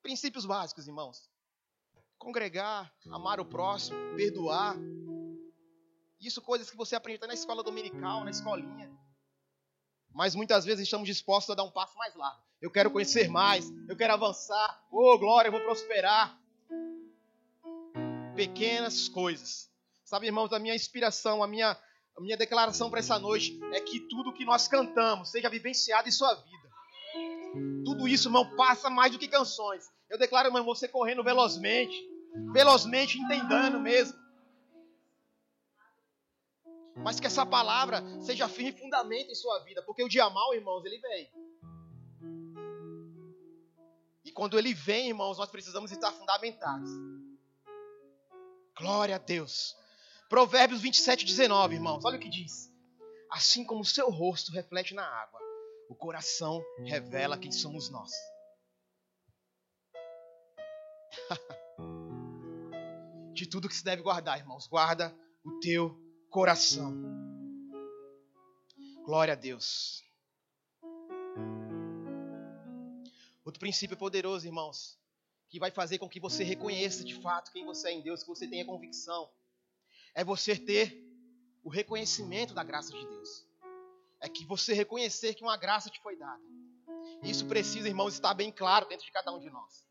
Princípios 0.02 0.44
básicos, 0.44 0.86
irmãos. 0.86 1.30
Congregar, 2.18 2.94
amar 3.10 3.40
o 3.40 3.44
próximo, 3.46 3.96
perdoar. 4.14 4.76
Isso 6.20 6.42
coisas 6.42 6.70
que 6.70 6.76
você 6.76 6.94
aprende 6.94 7.26
na 7.26 7.32
escola 7.32 7.62
dominical, 7.62 8.22
na 8.22 8.30
escolinha. 8.30 8.90
Mas 10.14 10.34
muitas 10.34 10.64
vezes 10.64 10.84
estamos 10.84 11.06
dispostos 11.06 11.50
a 11.50 11.54
dar 11.54 11.64
um 11.64 11.70
passo 11.70 11.96
mais 11.96 12.14
largo. 12.14 12.40
Eu 12.60 12.70
quero 12.70 12.90
conhecer 12.90 13.28
mais, 13.28 13.70
eu 13.88 13.96
quero 13.96 14.12
avançar. 14.12 14.82
Oh, 14.90 15.18
glória, 15.18 15.48
eu 15.48 15.52
vou 15.52 15.60
prosperar. 15.62 16.38
Pequenas 18.34 19.08
coisas. 19.08 19.70
Sabe, 20.04 20.26
irmãos, 20.26 20.52
a 20.52 20.58
minha 20.58 20.74
inspiração, 20.74 21.42
a 21.42 21.46
minha, 21.46 21.70
a 21.70 22.20
minha 22.20 22.36
declaração 22.36 22.90
para 22.90 22.98
essa 22.98 23.18
noite 23.18 23.58
é 23.72 23.80
que 23.80 24.00
tudo 24.08 24.32
que 24.32 24.44
nós 24.44 24.68
cantamos 24.68 25.30
seja 25.30 25.48
vivenciado 25.48 26.08
em 26.08 26.12
sua 26.12 26.34
vida. 26.34 26.70
Tudo 27.84 28.06
isso, 28.06 28.28
irmão, 28.28 28.56
passa 28.56 28.90
mais 28.90 29.12
do 29.12 29.18
que 29.18 29.28
canções. 29.28 29.84
Eu 30.08 30.18
declaro, 30.18 30.48
irmão, 30.48 30.64
você 30.64 30.86
correndo 30.86 31.24
velozmente, 31.24 31.96
velozmente 32.52 33.18
entendendo 33.18 33.80
mesmo 33.80 34.19
mas 37.02 37.18
que 37.18 37.26
essa 37.26 37.46
palavra 37.46 38.02
seja 38.20 38.48
firme 38.48 38.72
fundamento 38.72 39.30
em 39.30 39.34
sua 39.34 39.62
vida, 39.64 39.82
porque 39.82 40.02
o 40.02 40.08
dia 40.08 40.28
mal, 40.28 40.54
irmãos, 40.54 40.84
ele 40.84 40.98
vem. 40.98 41.30
E 44.24 44.32
quando 44.32 44.58
ele 44.58 44.74
vem, 44.74 45.08
irmãos, 45.08 45.38
nós 45.38 45.50
precisamos 45.50 45.90
estar 45.90 46.12
fundamentados. 46.12 46.90
Glória 48.76 49.16
a 49.16 49.18
Deus. 49.18 49.76
Provérbios 50.28 50.80
27, 50.80 51.24
19, 51.24 51.74
irmãos, 51.74 52.04
olha 52.04 52.16
o 52.16 52.20
que 52.20 52.28
diz. 52.28 52.70
Assim 53.30 53.64
como 53.64 53.80
o 53.80 53.84
seu 53.84 54.10
rosto 54.10 54.52
reflete 54.52 54.94
na 54.94 55.04
água, 55.04 55.40
o 55.88 55.94
coração 55.94 56.62
revela 56.84 57.38
quem 57.38 57.50
somos 57.50 57.90
nós. 57.90 58.10
De 63.32 63.48
tudo 63.48 63.68
que 63.68 63.74
se 63.74 63.82
deve 63.82 64.02
guardar, 64.02 64.38
irmãos, 64.38 64.66
guarda 64.66 65.16
o 65.44 65.58
teu 65.60 66.09
coração. 66.30 66.94
Glória 69.04 69.32
a 69.32 69.36
Deus. 69.36 70.04
Outro 73.44 73.58
princípio 73.58 73.96
poderoso, 73.96 74.46
irmãos, 74.46 74.96
que 75.48 75.58
vai 75.58 75.72
fazer 75.72 75.98
com 75.98 76.08
que 76.08 76.20
você 76.20 76.44
reconheça 76.44 77.02
de 77.02 77.20
fato 77.20 77.50
quem 77.50 77.64
você 77.64 77.88
é 77.88 77.92
em 77.92 78.00
Deus, 78.00 78.22
que 78.22 78.28
você 78.28 78.46
tenha 78.46 78.64
convicção, 78.64 79.28
é 80.14 80.22
você 80.22 80.56
ter 80.56 81.04
o 81.64 81.68
reconhecimento 81.68 82.54
da 82.54 82.62
graça 82.62 82.92
de 82.92 83.04
Deus. 83.04 83.44
É 84.20 84.28
que 84.28 84.44
você 84.44 84.72
reconhecer 84.72 85.34
que 85.34 85.42
uma 85.42 85.56
graça 85.56 85.90
te 85.90 86.00
foi 86.00 86.16
dada. 86.16 86.42
Isso 87.24 87.46
precisa, 87.46 87.88
irmãos, 87.88 88.14
estar 88.14 88.34
bem 88.34 88.52
claro 88.52 88.86
dentro 88.88 89.04
de 89.04 89.10
cada 89.10 89.32
um 89.32 89.40
de 89.40 89.50
nós. 89.50 89.84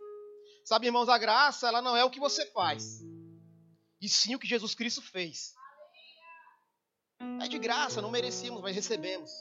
Sabe, 0.63 0.85
irmãos, 0.85 1.09
a 1.09 1.17
graça, 1.17 1.67
ela 1.67 1.81
não 1.81 1.97
é 1.97 2.05
o 2.05 2.11
que 2.11 2.19
você 2.19 2.45
faz, 2.51 3.01
e 3.99 4.07
sim 4.07 4.35
o 4.35 4.39
que 4.39 4.47
Jesus 4.47 4.75
Cristo 4.75 5.01
fez. 5.01 5.58
É 7.41 7.47
de 7.47 7.59
graça, 7.59 8.01
não 8.01 8.11
merecíamos, 8.11 8.61
mas 8.61 8.75
recebemos. 8.75 9.31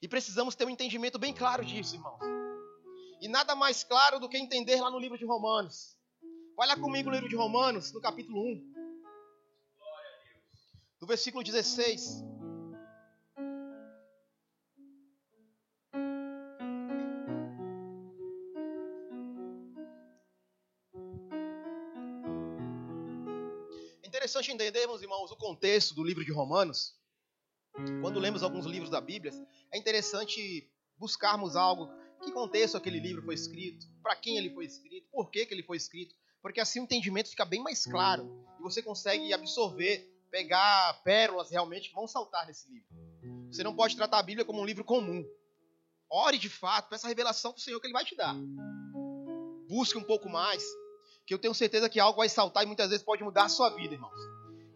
E 0.00 0.08
precisamos 0.08 0.54
ter 0.54 0.64
um 0.64 0.70
entendimento 0.70 1.18
bem 1.18 1.34
claro 1.34 1.64
disso, 1.64 1.96
irmãos. 1.96 2.20
E 3.20 3.28
nada 3.28 3.54
mais 3.54 3.82
claro 3.82 4.20
do 4.20 4.28
que 4.28 4.38
entender 4.38 4.80
lá 4.80 4.90
no 4.90 4.98
livro 4.98 5.18
de 5.18 5.24
Romanos. 5.24 5.96
Olha 6.56 6.76
comigo 6.76 7.10
no 7.10 7.14
livro 7.16 7.28
de 7.28 7.36
Romanos, 7.36 7.92
no 7.92 8.00
capítulo 8.00 8.40
1. 8.40 8.74
Do 11.00 11.06
versículo 11.06 11.44
16. 11.44 12.24
Interessante 24.28 24.52
entendermos, 24.52 25.00
irmãos, 25.00 25.30
o 25.30 25.36
contexto 25.36 25.94
do 25.94 26.04
livro 26.04 26.22
de 26.22 26.30
Romanos. 26.30 26.94
Quando 28.02 28.20
lemos 28.20 28.42
alguns 28.42 28.66
livros 28.66 28.90
da 28.90 29.00
Bíblia, 29.00 29.32
é 29.72 29.78
interessante 29.78 30.70
buscarmos 30.98 31.56
algo. 31.56 31.88
Que 32.22 32.30
contexto 32.30 32.76
aquele 32.76 33.00
livro 33.00 33.22
foi 33.22 33.34
escrito? 33.34 33.86
Para 34.02 34.14
quem 34.16 34.36
ele 34.36 34.50
foi 34.50 34.66
escrito? 34.66 35.08
Por 35.10 35.30
que, 35.30 35.46
que 35.46 35.54
ele 35.54 35.62
foi 35.62 35.78
escrito? 35.78 36.14
Porque 36.42 36.60
assim 36.60 36.78
o 36.78 36.82
entendimento 36.82 37.30
fica 37.30 37.46
bem 37.46 37.62
mais 37.62 37.86
claro. 37.86 38.30
E 38.58 38.62
você 38.62 38.82
consegue 38.82 39.32
absorver, 39.32 40.06
pegar 40.30 41.00
pérolas 41.02 41.50
realmente 41.50 41.88
que 41.88 41.94
vão 41.94 42.06
saltar 42.06 42.46
nesse 42.46 42.68
livro. 42.68 42.88
Você 43.50 43.62
não 43.62 43.74
pode 43.74 43.96
tratar 43.96 44.18
a 44.18 44.22
Bíblia 44.22 44.44
como 44.44 44.60
um 44.60 44.66
livro 44.66 44.84
comum. 44.84 45.24
Ore 46.10 46.36
de 46.36 46.50
fato, 46.50 46.90
peça 46.90 47.06
a 47.06 47.08
revelação 47.08 47.52
para 47.52 47.60
o 47.60 47.62
Senhor 47.62 47.80
que 47.80 47.86
Ele 47.86 47.94
vai 47.94 48.04
te 48.04 48.14
dar. 48.14 48.36
Busque 49.66 49.96
um 49.96 50.04
pouco 50.04 50.28
mais 50.28 50.62
que 51.28 51.34
eu 51.34 51.38
tenho 51.38 51.52
certeza 51.52 51.90
que 51.90 52.00
algo 52.00 52.16
vai 52.16 52.28
saltar 52.30 52.62
e 52.62 52.66
muitas 52.66 52.88
vezes 52.88 53.04
pode 53.04 53.22
mudar 53.22 53.44
a 53.44 53.48
sua 53.50 53.68
vida, 53.68 53.92
irmãos. 53.92 54.18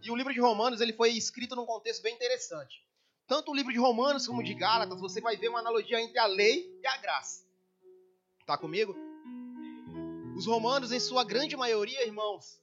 E 0.02 0.11
o 0.11 0.14
livro 0.14 0.35
de 0.35 0.38
Romanos 0.38 0.82
ele 0.82 0.92
foi 0.92 1.09
escrito 1.09 1.56
num 1.56 1.64
contexto 1.64 2.02
bem 2.02 2.14
interessante. 2.14 2.87
Tanto 3.26 3.50
o 3.50 3.54
livro 3.54 3.73
de 3.73 3.78
Romanos 3.78 4.26
como 4.26 4.42
o 4.42 4.44
de 4.44 4.52
Gálatas, 4.52 5.00
você 5.00 5.18
vai 5.18 5.35
ver 5.35 5.49
uma 5.49 5.61
analogia 5.61 5.99
entre 5.99 6.18
a 6.18 6.26
lei 6.26 6.78
e 6.82 6.87
a 6.87 6.99
graça. 6.99 7.42
Tá 8.44 8.59
comigo? 8.59 8.94
Os 10.37 10.44
romanos, 10.44 10.92
em 10.92 11.00
sua 11.00 11.25
grande 11.25 11.56
maioria, 11.56 12.04
irmãos, 12.04 12.61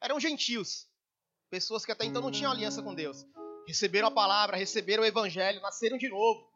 eram 0.00 0.18
gentios. 0.18 0.88
Pessoas 1.48 1.86
que 1.86 1.92
até 1.92 2.04
então 2.04 2.20
não 2.20 2.32
tinham 2.32 2.50
aliança 2.50 2.82
com 2.82 2.92
Deus. 2.92 3.24
Receberam 3.68 4.08
a 4.08 4.10
palavra, 4.10 4.56
receberam 4.56 5.04
o 5.04 5.06
evangelho, 5.06 5.60
nasceram 5.60 5.96
de 5.96 6.08
novo. 6.08 6.51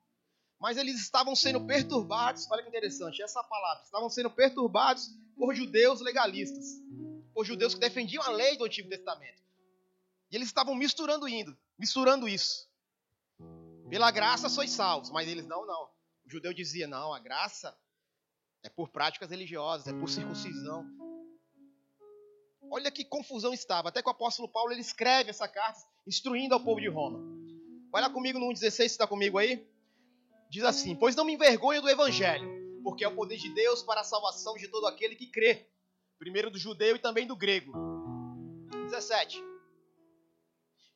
Mas 0.58 0.76
eles 0.76 0.96
estavam 1.00 1.36
sendo 1.36 1.64
perturbados, 1.66 2.50
olha 2.50 2.62
que 2.62 2.68
interessante, 2.68 3.22
essa 3.22 3.42
palavra, 3.44 3.82
estavam 3.84 4.08
sendo 4.08 4.30
perturbados 4.30 5.10
por 5.36 5.54
judeus 5.54 6.00
legalistas, 6.00 6.80
por 7.34 7.44
judeus 7.44 7.74
que 7.74 7.80
defendiam 7.80 8.22
a 8.22 8.30
lei 8.30 8.56
do 8.56 8.64
Antigo 8.64 8.88
Testamento. 8.88 9.42
E 10.30 10.36
eles 10.36 10.48
estavam 10.48 10.74
misturando 10.74 11.28
indo, 11.28 11.56
misturando 11.78 12.28
isso. 12.28 12.68
Pela 13.88 14.10
graça 14.10 14.48
sois 14.48 14.70
salvos, 14.70 15.10
mas 15.10 15.28
eles 15.28 15.46
não, 15.46 15.66
não. 15.66 15.84
O 16.24 16.30
judeu 16.30 16.52
dizia: 16.52 16.88
"Não, 16.88 17.12
a 17.12 17.20
graça 17.20 17.76
é 18.62 18.68
por 18.68 18.88
práticas 18.88 19.30
religiosas, 19.30 19.86
é 19.86 19.92
por 19.92 20.08
circuncisão". 20.08 20.84
Olha 22.68 22.90
que 22.90 23.04
confusão 23.04 23.54
estava. 23.54 23.90
Até 23.90 24.02
que 24.02 24.08
o 24.08 24.10
apóstolo 24.10 24.48
Paulo 24.48 24.72
ele 24.72 24.80
escreve 24.80 25.30
essa 25.30 25.46
carta 25.46 25.80
instruindo 26.04 26.54
ao 26.54 26.60
povo 26.60 26.80
de 26.80 26.88
Roma. 26.88 27.20
Olha 27.92 28.10
comigo 28.10 28.40
no 28.40 28.46
1,16, 28.46 28.86
está 28.86 29.06
comigo 29.06 29.38
aí? 29.38 29.64
Diz 30.56 30.64
assim: 30.64 30.96
Pois 30.96 31.14
não 31.14 31.26
me 31.26 31.34
envergonho 31.34 31.82
do 31.82 31.88
evangelho, 31.90 32.80
porque 32.82 33.04
é 33.04 33.08
o 33.08 33.14
poder 33.14 33.36
de 33.36 33.50
Deus 33.50 33.82
para 33.82 34.00
a 34.00 34.04
salvação 34.04 34.54
de 34.54 34.66
todo 34.68 34.86
aquele 34.86 35.14
que 35.14 35.26
crê, 35.26 35.68
primeiro 36.18 36.50
do 36.50 36.58
judeu 36.58 36.96
e 36.96 36.98
também 36.98 37.26
do 37.26 37.36
grego. 37.36 37.74
17. 38.86 39.38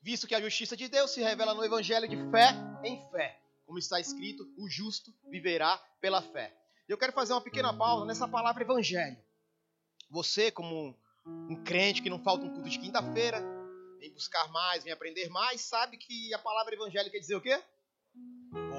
Visto 0.01 0.27
que 0.27 0.35
a 0.35 0.41
justiça 0.41 0.75
de 0.75 0.89
Deus 0.89 1.11
se 1.11 1.21
revela 1.21 1.53
no 1.53 1.63
evangelho 1.63 2.09
de 2.09 2.17
fé 2.31 2.55
em 2.83 3.07
fé, 3.11 3.39
como 3.67 3.79
está 3.79 4.01
escrito, 4.01 4.51
o 4.57 4.67
justo 4.67 5.13
viverá 5.29 5.77
pela 6.01 6.23
fé. 6.23 6.57
Eu 6.89 6.97
quero 6.97 7.13
fazer 7.13 7.35
uma 7.35 7.43
pequena 7.43 7.77
pausa 7.77 8.07
nessa 8.07 8.27
palavra 8.27 8.63
evangelho. 8.63 9.19
Você, 10.09 10.51
como 10.51 10.99
um 11.27 11.63
crente 11.63 12.01
que 12.01 12.09
não 12.09 12.25
falta 12.25 12.47
um 12.47 12.55
culto 12.55 12.71
de 12.71 12.79
quinta-feira, 12.79 13.45
vem 13.99 14.11
buscar 14.11 14.51
mais, 14.51 14.85
vem 14.85 14.93
aprender 14.95 15.29
mais, 15.29 15.61
sabe 15.61 15.99
que 15.99 16.33
a 16.33 16.39
palavra 16.39 16.75
evangelho 16.75 17.11
quer 17.11 17.19
dizer 17.19 17.37
o 17.37 17.43
quê? 17.43 17.63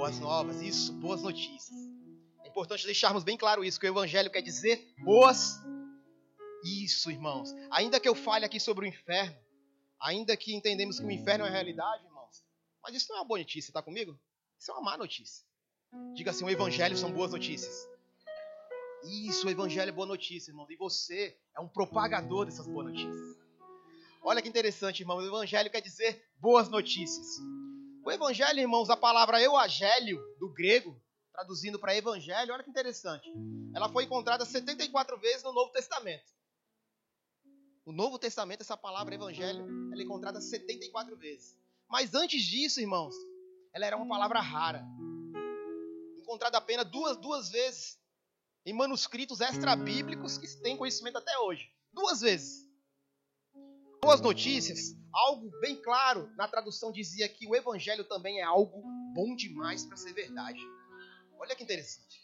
Boas 0.02 0.20
novas, 0.20 0.62
isso, 0.62 0.94
boas 0.94 1.22
notícias 1.22 1.92
importante 2.52 2.86
deixarmos 2.86 3.24
bem 3.24 3.38
claro 3.38 3.64
isso, 3.64 3.80
que 3.80 3.88
o 3.88 3.90
evangelho 3.90 4.30
quer 4.30 4.42
dizer 4.42 4.94
boas. 5.00 5.60
Isso, 6.64 7.10
irmãos. 7.10 7.50
Ainda 7.72 8.00
que 8.00 8.08
eu 8.08 8.14
fale 8.14 8.46
aqui 8.46 8.60
sobre 8.60 8.86
o 8.86 8.88
inferno, 8.88 9.36
ainda 10.00 10.38
que 10.38 10.54
entendemos 10.54 11.00
que 11.00 11.06
o 11.06 11.12
inferno 11.12 11.46
é 11.46 11.48
a 11.48 11.52
realidade, 11.52 12.06
irmãos, 12.06 12.44
mas 12.84 12.94
isso 12.94 13.08
não 13.10 13.18
é 13.18 13.20
uma 13.22 13.28
boa 13.28 13.40
notícia, 13.40 13.72
está 13.72 13.82
comigo? 13.82 14.20
Isso 14.60 14.70
é 14.70 14.74
uma 14.76 14.84
má 14.84 14.98
notícia. 14.98 15.44
Diga 16.14 16.32
assim: 16.32 16.46
o 16.46 16.50
evangelho 16.50 16.96
são 16.96 17.12
boas 17.12 17.32
notícias. 17.32 17.90
Isso, 19.04 19.48
o 19.48 19.50
evangelho 19.50 19.90
é 19.90 19.92
boa 19.92 20.06
notícia, 20.06 20.52
irmãos. 20.52 20.70
E 20.70 20.76
você 20.76 21.36
é 21.56 21.60
um 21.60 21.68
propagador 21.68 22.46
dessas 22.46 22.68
boas 22.68 22.88
notícias. 22.88 23.38
Olha 24.22 24.42
que 24.42 24.48
interessante, 24.48 25.00
irmãos. 25.00 25.24
O 25.24 25.28
evangelho 25.28 25.72
quer 25.72 25.82
dizer 25.82 26.24
boas 26.40 26.70
notícias. 26.70 27.40
O 28.04 28.12
evangelho, 28.12 28.60
irmãos, 28.60 28.90
a 28.90 28.98
palavra 28.98 29.42
euagélio, 29.42 30.20
do 30.40 30.50
grego, 30.50 31.00
traduzindo 31.32 31.80
para 31.80 31.96
evangelho, 31.96 32.54
olha 32.54 32.64
que 32.64 32.70
interessante. 32.70 33.32
Ela 33.76 33.90
foi 33.90 34.06
encontrada 34.06 34.44
74 34.44 35.18
vezes 35.20 35.44
no 35.44 35.54
Novo 35.54 35.72
Testamento. 35.72 36.32
O 37.86 37.92
Novo 37.92 38.18
Testamento, 38.18 38.62
essa 38.62 38.76
palavra 38.78 39.14
evangelho, 39.14 39.66
ela 39.92 40.02
é 40.02 40.04
encontrada 40.04 40.42
74 40.42 41.16
vezes. 41.16 41.58
Mas 41.88 42.16
antes 42.16 42.44
disso, 42.44 42.80
irmãos, 42.80 43.14
ela 43.74 43.86
era 43.86 43.98
uma 43.98 44.08
palavra 44.08 44.40
rara. 44.40 44.84
Encontrada 46.18 46.58
apenas 46.58 46.90
duas, 46.90 47.18
duas 47.18 47.50
vezes 47.50 48.00
em 48.66 48.74
manuscritos 48.74 49.42
extra-bíblicos 49.42 50.38
que 50.38 50.48
têm 50.62 50.78
conhecimento 50.78 51.18
até 51.18 51.38
hoje. 51.40 51.72
Duas 51.92 52.22
vezes. 52.22 52.71
Boas 54.04 54.20
notícias, 54.20 54.98
algo 55.14 55.52
bem 55.60 55.80
claro 55.80 56.28
na 56.36 56.48
tradução 56.48 56.92
dizia 56.92 57.30
que 57.30 57.48
o 57.48 57.56
evangelho 57.56 58.04
também 58.04 58.40
é 58.40 58.44
algo 58.44 58.82
bom 59.14 59.36
demais 59.36 59.86
para 59.86 59.96
ser 59.96 60.12
verdade. 60.12 60.60
Olha 61.38 61.56
que 61.56 61.64
interessante. 61.64 62.20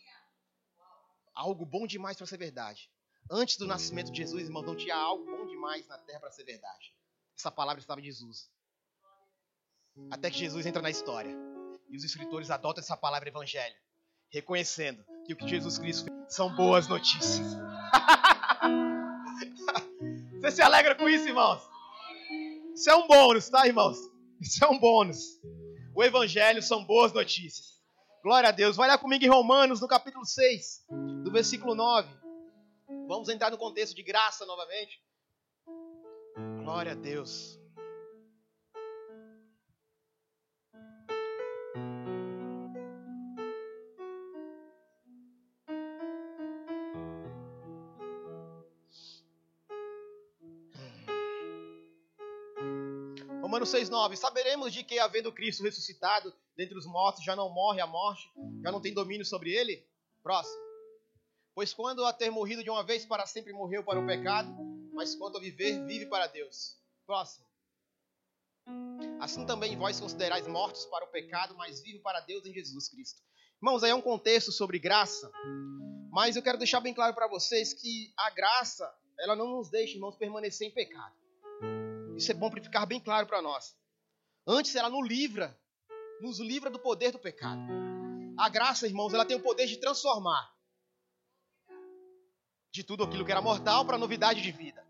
Algo 1.35 1.63
bom 1.67 1.85
demais 1.85 2.17
para 2.17 2.25
ser 2.25 2.37
verdade. 2.37 2.89
Antes 3.29 3.57
do 3.57 3.67
nascimento 3.67 4.11
de 4.11 4.17
Jesus, 4.17 4.45
irmãos, 4.45 4.65
não 4.65 4.75
tinha 4.75 4.95
algo 4.95 5.23
bom 5.23 5.45
demais 5.45 5.87
na 5.87 5.99
terra 5.99 6.19
para 6.19 6.31
ser 6.31 6.45
verdade. 6.45 6.95
Essa 7.37 7.51
palavra 7.51 7.79
estava 7.79 8.01
em 8.01 8.05
Jesus. 8.05 8.49
Até 10.09 10.31
que 10.31 10.39
Jesus 10.39 10.65
entra 10.65 10.81
na 10.81 10.89
história. 10.89 11.35
E 11.89 11.95
os 11.95 12.03
escritores 12.03 12.49
adotam 12.49 12.81
essa 12.81 12.97
palavra 12.97 13.29
evangelho, 13.29 13.75
reconhecendo 14.31 15.05
que 15.25 15.33
o 15.33 15.37
que 15.37 15.47
Jesus 15.47 15.77
Cristo 15.77 16.05
fez 16.05 16.33
são 16.33 16.55
boas 16.55 16.87
notícias. 16.87 17.55
Você 20.47 20.55
se 20.55 20.61
alegra 20.61 20.95
com 20.95 21.09
isso, 21.09 21.27
irmãos? 21.27 21.61
Isso 22.73 22.89
é 22.89 22.95
um 22.95 23.05
bônus, 23.05 23.49
tá, 23.49 23.67
irmãos? 23.67 23.97
Isso 24.39 24.63
é 24.63 24.67
um 24.69 24.79
bônus. 24.79 25.41
O 25.93 26.01
evangelho 26.01 26.63
são 26.63 26.85
boas 26.85 27.11
notícias. 27.11 27.81
Glória 28.23 28.47
a 28.47 28.51
Deus. 28.53 28.77
Vai 28.77 28.87
lá 28.87 28.97
comigo 28.97 29.25
em 29.25 29.27
Romanos, 29.27 29.81
no 29.81 29.89
capítulo 29.89 30.25
6, 30.25 30.85
do 31.21 31.29
versículo 31.33 31.75
9. 31.75 32.07
Vamos 33.09 33.27
entrar 33.27 33.51
no 33.51 33.57
contexto 33.57 33.93
de 33.93 34.01
graça 34.03 34.45
novamente. 34.45 35.03
Glória 36.63 36.93
a 36.93 36.95
Deus. 36.95 37.59
Romanos 53.67 53.89
6,9: 53.89 54.15
Saberemos 54.15 54.73
de 54.73 54.83
que, 54.83 54.97
havendo 54.97 55.31
Cristo 55.31 55.63
ressuscitado 55.63 56.33
dentre 56.55 56.77
os 56.77 56.85
mortos, 56.85 57.23
já 57.23 57.35
não 57.35 57.49
morre 57.49 57.81
a 57.81 57.87
morte, 57.87 58.29
já 58.63 58.71
não 58.71 58.81
tem 58.81 58.93
domínio 58.93 59.25
sobre 59.25 59.51
ele? 59.51 59.85
Próximo. 60.23 60.65
Pois 61.53 61.73
quando 61.73 62.05
a 62.05 62.13
ter 62.13 62.29
morrido 62.29 62.63
de 62.63 62.69
uma 62.69 62.83
vez 62.83 63.05
para 63.05 63.25
sempre 63.25 63.51
morreu 63.51 63.83
para 63.83 63.99
o 63.99 64.05
pecado, 64.05 64.49
mas 64.93 65.15
quanto 65.15 65.37
a 65.37 65.41
viver, 65.41 65.83
vive 65.85 66.05
para 66.05 66.27
Deus. 66.27 66.77
Próximo. 67.05 67.45
Assim 69.19 69.45
também 69.45 69.75
vós 69.75 69.99
considerais 69.99 70.47
mortos 70.47 70.85
para 70.85 71.05
o 71.05 71.09
pecado, 71.09 71.55
mas 71.55 71.81
vive 71.81 71.99
para 71.99 72.19
Deus 72.21 72.45
em 72.45 72.53
Jesus 72.53 72.89
Cristo. 72.89 73.21
Irmãos, 73.61 73.83
aí 73.83 73.91
é 73.91 73.95
um 73.95 74.01
contexto 74.01 74.51
sobre 74.51 74.77
graça, 74.77 75.31
mas 76.11 76.35
eu 76.35 76.43
quero 76.43 76.57
deixar 76.57 76.79
bem 76.79 76.93
claro 76.93 77.13
para 77.15 77.27
vocês 77.27 77.73
que 77.73 78.13
a 78.15 78.29
graça, 78.29 78.93
ela 79.19 79.35
não 79.35 79.57
nos 79.57 79.69
deixa, 79.69 79.95
irmãos, 79.95 80.15
permanecer 80.15 80.67
em 80.67 80.71
pecado. 80.71 81.15
Isso 82.17 82.31
é 82.31 82.33
bom 82.33 82.49
para 82.49 82.63
ficar 82.63 82.85
bem 82.87 82.99
claro 82.99 83.27
para 83.27 83.43
nós. 83.43 83.77
Antes 84.45 84.75
ela 84.75 84.89
nos 84.89 85.07
livra, 85.07 85.55
nos 86.19 86.39
livra 86.39 86.67
do 86.69 86.79
poder 86.79 87.11
do 87.11 87.19
pecado. 87.19 87.61
A 88.35 88.49
graça, 88.49 88.87
irmãos, 88.87 89.13
ela 89.13 89.23
tem 89.23 89.37
o 89.37 89.43
poder 89.43 89.67
de 89.67 89.77
transformar 89.77 90.51
de 92.71 92.83
tudo 92.83 93.03
aquilo 93.03 93.23
que 93.23 93.31
era 93.31 93.41
mortal 93.41 93.85
para 93.85 93.97
novidade 93.99 94.41
de 94.41 94.51
vida. 94.51 94.83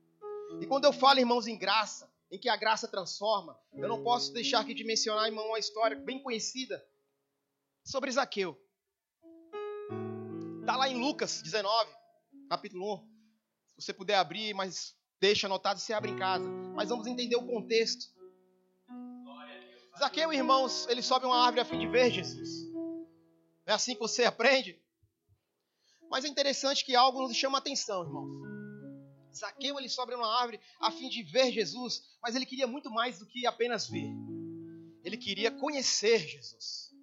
E 0.62 0.65
quando 0.65 0.86
eu 0.86 0.93
falo, 0.93 1.19
irmãos, 1.19 1.47
em 1.47 1.58
graça, 1.58 2.10
em 2.32 2.39
que 2.39 2.47
a 2.47 2.56
graça 2.56 2.88
transforma, 2.88 3.60
eu 3.73 3.89
não 3.89 4.04
posso 4.04 4.32
deixar 4.32 4.62
aqui 4.62 4.73
de 4.73 4.86
mencionar, 4.86 5.25
irmão, 5.28 5.47
uma 5.47 5.60
história 5.60 5.97
bem 5.97 6.23
conhecida 6.23 6.82
sobre 7.84 8.10
Zaqueu. 8.10 8.58
Está 10.62 10.78
lá 10.78 10.88
em 10.88 10.97
Lucas 10.97 11.41
19, 11.41 11.91
capítulo 12.49 12.95
1. 12.95 13.08
Se 13.67 13.82
você 13.82 13.93
puder 13.93 14.15
abrir, 14.15 14.54
mas 14.54 14.97
deixa 15.19 15.47
anotado, 15.47 15.80
você 15.80 15.93
abre 15.93 16.12
em 16.12 16.17
casa. 16.17 16.47
Mas 16.75 16.89
vamos 16.89 17.08
entender 17.08 17.36
o 17.36 17.45
contexto. 17.45 18.06
Zaqueu, 19.97 20.32
irmãos, 20.32 20.88
ele 20.89 21.01
sobe 21.01 21.25
uma 21.25 21.38
árvore 21.38 21.62
a 21.62 21.65
fim 21.65 21.80
de 21.80 21.88
ver 21.88 22.12
Jesus. 22.12 22.67
É 23.65 23.73
assim 23.73 23.93
que 23.93 23.99
você 23.99 24.25
aprende? 24.25 24.80
Mas 26.10 26.23
é 26.23 26.27
interessante 26.27 26.86
que 26.86 26.95
algo 26.95 27.27
nos 27.27 27.36
chama 27.36 27.58
a 27.58 27.60
atenção, 27.60 28.03
irmãos. 28.03 28.32
Zaqueu 29.36 29.77
ele 29.77 29.89
sobe 29.89 30.13
uma 30.13 30.39
árvore 30.39 30.60
a 30.80 30.91
fim 30.91 31.10
de 31.10 31.23
ver 31.23 31.51
Jesus, 31.51 32.03
mas 32.21 32.36
ele 32.36 32.45
queria 32.45 32.67
muito 32.67 32.89
mais 32.89 33.19
do 33.19 33.25
que 33.25 33.45
apenas 33.45 33.88
ver. 33.88 34.10
Ele 35.03 35.17
queria 35.17 35.51
conhecer 35.51 36.19
Jesus. 36.19 36.93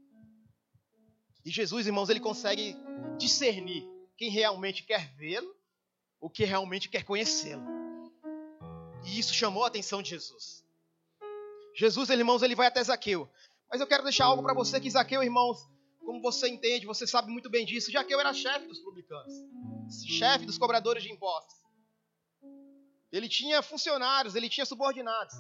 E 1.45 1.51
Jesus, 1.51 1.87
irmãos, 1.87 2.09
ele 2.09 2.21
consegue 2.21 2.77
discernir 3.19 3.87
quem 4.17 4.31
realmente 4.31 4.83
quer 4.85 5.15
vê-lo 5.15 5.55
ou 6.21 6.31
quem 6.31 6.47
realmente 6.47 6.89
quer 6.89 7.05
conhecê-lo. 7.05 7.84
E 9.05 9.19
isso 9.19 9.35
chamou 9.35 9.65
a 9.65 9.67
atenção 9.67 10.03
de 10.03 10.11
Jesus. 10.11 10.65
Jesus, 11.75 12.09
irmãos, 12.11 12.43
ele 12.43 12.55
vai 12.55 12.67
até 12.67 12.83
Zaqueu. 12.83 13.29
Mas 13.71 13.81
eu 13.81 13.87
quero 13.87 14.05
deixar 14.05 14.27
algo 14.27 14.43
para 14.43 14.55
você 14.55 14.81
que 14.81 14.91
Zaqueu, 14.91 15.23
irmãos, 15.23 15.69
como 16.05 16.21
você 16.21 16.49
entende, 16.49 16.87
você 16.87 17.07
sabe 17.07 17.31
muito 17.31 17.51
bem 17.51 17.67
disso, 17.67 17.91
já 17.91 18.05
que 18.05 18.15
eu 18.15 18.21
era 18.21 18.33
chefe 18.33 18.67
dos 18.67 18.79
publicanos, 18.81 19.33
chefe 20.07 20.47
dos 20.47 20.59
cobradores 20.59 21.03
de 21.03 21.11
impostos. 21.11 21.57
Ele 23.11 23.29
tinha 23.29 23.63
funcionários, 23.63 24.35
ele 24.35 24.49
tinha 24.49 24.67
subordinados. 24.67 25.35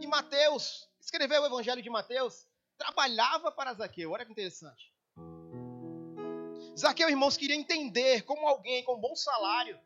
E 0.00 0.06
Mateus, 0.06 0.88
escreveu 1.00 1.42
o 1.42 1.46
evangelho 1.46 1.82
de 1.82 1.90
Mateus, 1.90 2.46
trabalhava 2.78 3.52
para 3.52 3.74
Zaqueu. 3.74 4.12
Olha 4.12 4.24
que 4.24 4.32
interessante. 4.32 4.92
Zaqueu, 6.78 7.08
irmãos, 7.08 7.36
queria 7.36 7.56
entender 7.56 8.22
como 8.22 8.46
alguém 8.46 8.82
com 8.84 8.98
bom 8.98 9.14
salário, 9.14 9.78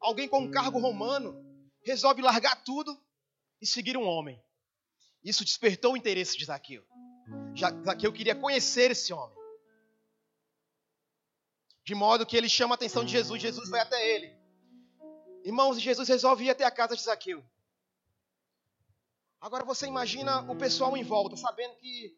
alguém 0.00 0.28
com 0.28 0.40
um 0.40 0.50
cargo 0.50 0.78
romano, 0.78 1.51
resolve 1.84 2.22
largar 2.22 2.62
tudo 2.64 2.98
e 3.60 3.66
seguir 3.66 3.96
um 3.96 4.06
homem. 4.06 4.42
Isso 5.22 5.44
despertou 5.44 5.92
o 5.92 5.96
interesse 5.96 6.36
de 6.36 6.44
Zaqueu. 6.44 6.84
Zaqueu 7.84 8.12
queria 8.12 8.34
conhecer 8.34 8.90
esse 8.90 9.12
homem. 9.12 9.36
De 11.84 11.94
modo 11.94 12.26
que 12.26 12.36
ele 12.36 12.48
chama 12.48 12.74
a 12.74 12.76
atenção 12.76 13.04
de 13.04 13.12
Jesus, 13.12 13.40
Jesus 13.42 13.68
vai 13.68 13.80
até 13.80 14.08
ele. 14.14 14.36
Irmãos, 15.44 15.80
Jesus 15.80 16.08
resolve 16.08 16.44
ir 16.44 16.50
até 16.50 16.64
a 16.64 16.70
casa 16.70 16.96
de 16.96 17.02
Zaqueu. 17.02 17.44
Agora 19.40 19.64
você 19.64 19.86
imagina 19.86 20.40
o 20.50 20.56
pessoal 20.56 20.96
em 20.96 21.02
volta, 21.02 21.36
sabendo 21.36 21.74
que 21.76 22.16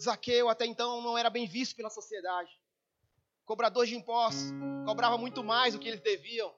Zaqueu 0.00 0.48
até 0.48 0.64
então 0.64 1.02
não 1.02 1.18
era 1.18 1.28
bem 1.28 1.46
visto 1.46 1.74
pela 1.74 1.90
sociedade. 1.90 2.50
Cobrador 3.44 3.86
de 3.86 3.96
impostos, 3.96 4.52
cobrava 4.86 5.18
muito 5.18 5.42
mais 5.42 5.74
do 5.74 5.80
que 5.80 5.88
eles 5.88 6.00
deviam. 6.00 6.54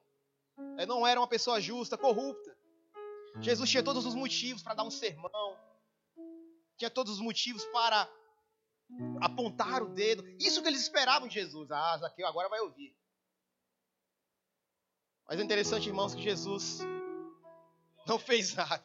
Não 0.87 1.07
era 1.07 1.21
uma 1.21 1.29
pessoa 1.29 1.61
justa, 1.61 1.97
corrupta. 1.97 2.57
Jesus 3.41 3.69
tinha 3.71 3.83
todos 3.83 4.05
os 4.07 4.15
motivos 4.15 4.63
para 4.63 4.75
dar 4.75 4.83
um 4.83 4.91
sermão, 4.91 5.59
tinha 6.77 6.91
todos 6.91 7.15
os 7.15 7.21
motivos 7.21 7.65
para 7.67 8.09
apontar 9.21 9.83
o 9.83 9.89
dedo. 9.89 10.25
Isso 10.39 10.63
que 10.63 10.69
eles 10.69 10.83
esperavam 10.83 11.29
de 11.29 11.35
Jesus. 11.35 11.71
Ah, 11.71 11.97
Zaqueu 11.99 12.27
agora 12.27 12.49
vai 12.49 12.61
ouvir. 12.61 12.97
Mas 15.29 15.39
é 15.39 15.43
interessante, 15.43 15.89
irmãos, 15.89 16.15
que 16.15 16.23
Jesus 16.23 16.81
não 18.07 18.19
fez 18.19 18.55
nada. 18.55 18.83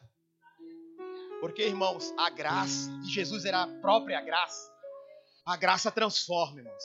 Porque, 1.40 1.62
irmãos, 1.64 2.14
a 2.16 2.30
graça 2.30 2.90
de 3.00 3.10
Jesus 3.10 3.44
era 3.44 3.64
a 3.64 3.66
própria 3.80 4.20
graça. 4.20 4.72
A 5.44 5.56
graça 5.56 5.90
transforma, 5.90 6.60
irmãos. 6.60 6.84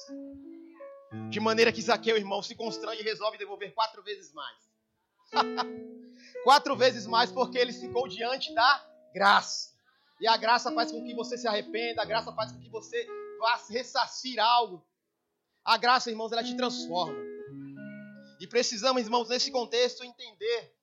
De 1.29 1.39
maneira 1.39 1.71
que 1.71 1.81
Zaqueu, 1.81 2.17
irmão, 2.17 2.41
se 2.41 2.55
constrange 2.55 3.01
e 3.01 3.03
resolve 3.03 3.37
devolver 3.37 3.73
quatro 3.73 4.01
vezes 4.01 4.33
mais. 4.33 4.70
quatro 6.43 6.75
vezes 6.75 7.05
mais 7.07 7.31
porque 7.31 7.57
ele 7.57 7.73
ficou 7.73 8.07
diante 8.07 8.53
da 8.53 8.87
graça. 9.13 9.71
E 10.19 10.27
a 10.27 10.37
graça 10.37 10.71
faz 10.71 10.91
com 10.91 11.03
que 11.03 11.15
você 11.15 11.37
se 11.37 11.47
arrependa, 11.47 12.01
a 12.01 12.05
graça 12.05 12.31
faz 12.33 12.51
com 12.51 12.59
que 12.59 12.69
você 12.69 13.07
vá 13.39 13.59
ressarcir 13.69 14.39
algo. 14.39 14.85
A 15.63 15.77
graça, 15.77 16.09
irmãos, 16.09 16.31
ela 16.31 16.43
te 16.43 16.55
transforma. 16.55 17.17
E 18.39 18.47
precisamos, 18.47 19.03
irmãos, 19.03 19.29
nesse 19.29 19.51
contexto 19.51 20.03
entender 20.03 20.75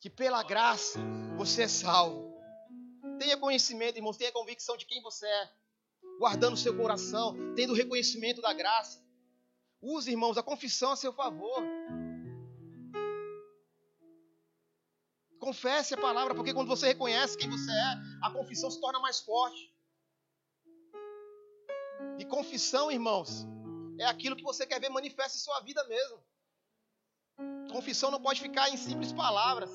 que 0.00 0.10
pela 0.10 0.42
graça 0.42 1.00
você 1.36 1.62
é 1.62 1.68
salvo. 1.68 2.34
Tenha 3.18 3.36
conhecimento, 3.36 3.96
irmãos, 3.96 4.16
tenha 4.16 4.32
convicção 4.32 4.76
de 4.76 4.86
quem 4.86 5.02
você 5.02 5.26
é, 5.26 5.50
guardando 6.18 6.56
seu 6.56 6.76
coração, 6.76 7.36
tendo 7.54 7.74
reconhecimento 7.74 8.40
da 8.40 8.52
graça. 8.52 9.04
Use, 9.80 10.10
irmãos, 10.10 10.36
a 10.38 10.42
confissão 10.42 10.92
a 10.92 10.96
seu 10.96 11.12
favor. 11.12 11.62
Confesse 15.46 15.94
a 15.94 15.96
palavra, 15.96 16.34
porque 16.34 16.52
quando 16.52 16.66
você 16.66 16.88
reconhece 16.88 17.38
quem 17.38 17.48
você 17.48 17.70
é, 17.70 17.94
a 18.20 18.32
confissão 18.32 18.68
se 18.68 18.80
torna 18.80 18.98
mais 18.98 19.20
forte. 19.20 19.72
E 22.18 22.24
confissão, 22.24 22.90
irmãos, 22.90 23.46
é 23.96 24.06
aquilo 24.06 24.34
que 24.34 24.42
você 24.42 24.66
quer 24.66 24.80
ver 24.80 24.88
manifesta 24.88 25.38
em 25.38 25.40
sua 25.40 25.60
vida 25.60 25.84
mesmo. 25.86 26.20
Confissão 27.70 28.10
não 28.10 28.20
pode 28.20 28.40
ficar 28.40 28.70
em 28.70 28.76
simples 28.76 29.12
palavras. 29.12 29.70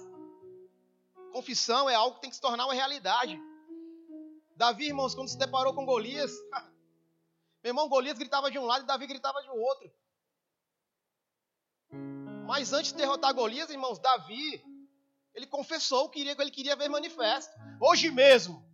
Confissão 1.31 1.89
é 1.89 1.95
algo 1.95 2.15
que 2.15 2.23
tem 2.23 2.29
que 2.29 2.36
se 2.36 2.41
tornar 2.41 2.65
uma 2.65 2.73
realidade. 2.73 3.41
Davi, 4.57 4.88
irmãos, 4.88 5.15
quando 5.15 5.29
se 5.29 5.38
deparou 5.38 5.73
com 5.73 5.86
Golias, 5.86 6.34
meu 7.63 7.69
irmão, 7.69 7.88
Golias 7.88 8.17
gritava 8.17 8.51
de 8.51 8.60
um 8.60 8.65
lado 8.65 8.84
e 8.84 8.88
Davi 8.88 9.07
gritava 9.07 9.41
de 9.41 9.49
outro. 9.51 9.89
Mas 12.45 12.73
antes 12.73 12.91
de 12.91 12.97
derrotar 12.97 13.34
Golias, 13.34 13.69
irmãos, 13.69 13.99
Davi, 13.99 14.62
ele 15.33 15.47
confessou 15.47 16.09
que 16.09 16.19
ele 16.19 16.51
queria 16.51 16.75
ver 16.75 16.89
manifesto. 16.89 17.53
Hoje 17.79 18.11
mesmo, 18.11 18.65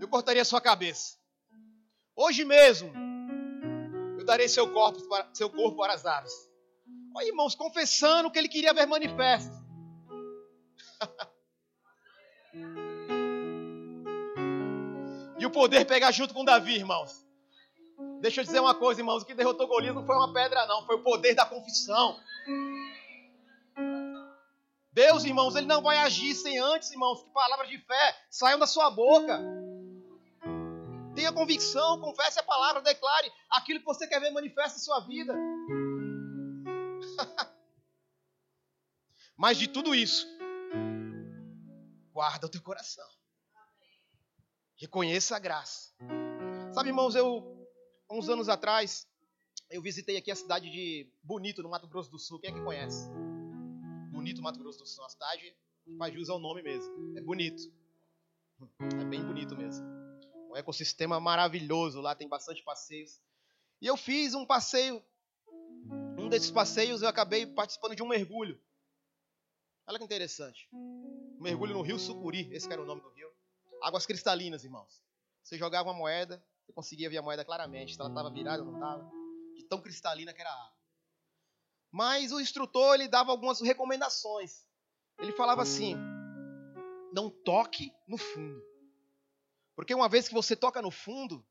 eu 0.00 0.08
cortaria 0.08 0.44
sua 0.44 0.60
cabeça. 0.60 1.16
Hoje 2.14 2.44
mesmo, 2.44 2.92
eu 4.18 4.24
darei 4.24 4.48
seu 4.48 4.72
corpo 4.72 5.00
para, 5.08 5.28
seu 5.32 5.48
corpo 5.50 5.76
para 5.76 5.94
as 5.94 6.04
aves. 6.04 6.32
Olha, 7.14 7.26
irmãos, 7.26 7.54
confessando 7.54 8.30
que 8.30 8.38
ele 8.38 8.48
queria 8.48 8.74
ver 8.74 8.86
manifesto. 8.86 9.54
e 15.38 15.46
o 15.46 15.50
poder 15.50 15.84
pegar 15.86 16.10
junto 16.10 16.34
com 16.34 16.44
Davi, 16.44 16.74
irmãos. 16.74 17.24
Deixa 18.20 18.40
eu 18.40 18.44
dizer 18.44 18.60
uma 18.60 18.74
coisa, 18.74 19.00
irmãos. 19.00 19.22
O 19.22 19.26
que 19.26 19.34
derrotou 19.34 19.66
Golias 19.66 19.94
não 19.94 20.04
foi 20.04 20.16
uma 20.16 20.32
pedra, 20.32 20.66
não. 20.66 20.84
Foi 20.84 20.96
o 20.96 21.02
poder 21.02 21.34
da 21.34 21.46
confissão. 21.46 22.18
Deus, 24.96 25.24
irmãos, 25.24 25.54
Ele 25.54 25.66
não 25.66 25.82
vai 25.82 25.98
agir 25.98 26.34
sem 26.34 26.58
antes, 26.58 26.90
irmãos, 26.90 27.22
que 27.22 27.28
palavras 27.28 27.68
de 27.68 27.76
fé 27.76 28.26
saiam 28.30 28.58
da 28.58 28.66
sua 28.66 28.90
boca. 28.90 29.38
Tenha 31.14 31.30
convicção, 31.34 32.00
confesse 32.00 32.40
a 32.40 32.42
palavra, 32.42 32.80
declare 32.80 33.30
aquilo 33.50 33.80
que 33.80 33.84
você 33.84 34.06
quer 34.06 34.20
ver 34.20 34.30
manifesta 34.30 34.78
em 34.78 34.82
sua 34.82 35.00
vida. 35.00 35.34
Mas 39.36 39.58
de 39.58 39.68
tudo 39.68 39.94
isso, 39.94 40.26
guarda 42.10 42.46
o 42.46 42.50
teu 42.50 42.62
coração. 42.62 43.06
Reconheça 44.78 45.36
a 45.36 45.38
graça. 45.38 45.94
Sabe, 46.72 46.88
irmãos, 46.88 47.14
eu, 47.14 47.68
uns 48.10 48.30
anos 48.30 48.48
atrás, 48.48 49.06
eu 49.68 49.82
visitei 49.82 50.16
aqui 50.16 50.30
a 50.30 50.36
cidade 50.36 50.70
de 50.70 51.12
Bonito, 51.22 51.62
no 51.62 51.68
Mato 51.68 51.86
Grosso 51.86 52.10
do 52.10 52.18
Sul. 52.18 52.40
Quem 52.40 52.48
é 52.48 52.54
que 52.54 52.64
conhece? 52.64 53.10
Bonito, 54.26 54.42
Mato 54.42 54.58
Grosso 54.58 54.80
do 54.80 54.86
Sul. 54.86 55.04
Uma 55.04 55.08
cidade, 55.08 55.56
faz 55.96 56.12
jus 56.12 56.28
ao 56.28 56.40
nome 56.40 56.60
mesmo. 56.60 57.16
É 57.16 57.20
bonito. 57.20 57.62
É 59.00 59.04
bem 59.04 59.24
bonito 59.24 59.56
mesmo. 59.56 59.86
Um 60.50 60.56
ecossistema 60.56 61.20
maravilhoso. 61.20 62.00
Lá 62.00 62.12
tem 62.12 62.26
bastante 62.26 62.60
passeios. 62.64 63.22
E 63.80 63.86
eu 63.86 63.96
fiz 63.96 64.34
um 64.34 64.44
passeio. 64.44 65.00
Um 66.18 66.28
desses 66.28 66.50
passeios 66.50 67.02
eu 67.02 67.08
acabei 67.08 67.46
participando 67.46 67.94
de 67.94 68.02
um 68.02 68.08
mergulho. 68.08 68.60
Olha 69.86 69.96
que 69.96 70.04
interessante. 70.04 70.68
Um 70.72 71.40
mergulho 71.40 71.74
no 71.74 71.82
rio 71.82 71.96
Sucuri. 71.96 72.52
Esse 72.52 72.68
era 72.72 72.82
o 72.82 72.84
nome 72.84 73.02
do 73.02 73.10
rio. 73.10 73.30
Águas 73.80 74.06
cristalinas, 74.06 74.64
irmãos. 74.64 75.00
Você 75.44 75.56
jogava 75.56 75.90
uma 75.90 75.96
moeda, 75.96 76.44
você 76.64 76.72
conseguia 76.72 77.08
ver 77.08 77.18
a 77.18 77.22
moeda 77.22 77.44
claramente. 77.44 77.94
Se 77.94 78.00
ela 78.00 78.10
estava 78.10 78.28
virada 78.32 78.64
ou 78.64 78.72
não 78.72 78.74
estava. 78.74 79.08
De 79.54 79.62
tão 79.66 79.80
cristalina 79.80 80.34
que 80.34 80.40
era 80.40 80.50
a 80.50 80.64
água. 80.64 80.75
Mas 81.96 82.30
o 82.30 82.38
instrutor 82.38 82.94
ele 82.94 83.08
dava 83.08 83.30
algumas 83.30 83.58
recomendações. 83.58 84.66
Ele 85.18 85.32
falava 85.32 85.62
assim: 85.62 85.94
não 87.10 87.30
toque 87.30 87.90
no 88.06 88.18
fundo. 88.18 88.62
Porque 89.74 89.94
uma 89.94 90.06
vez 90.06 90.28
que 90.28 90.34
você 90.34 90.54
toca 90.54 90.82
no 90.82 90.90
fundo, 90.90 91.42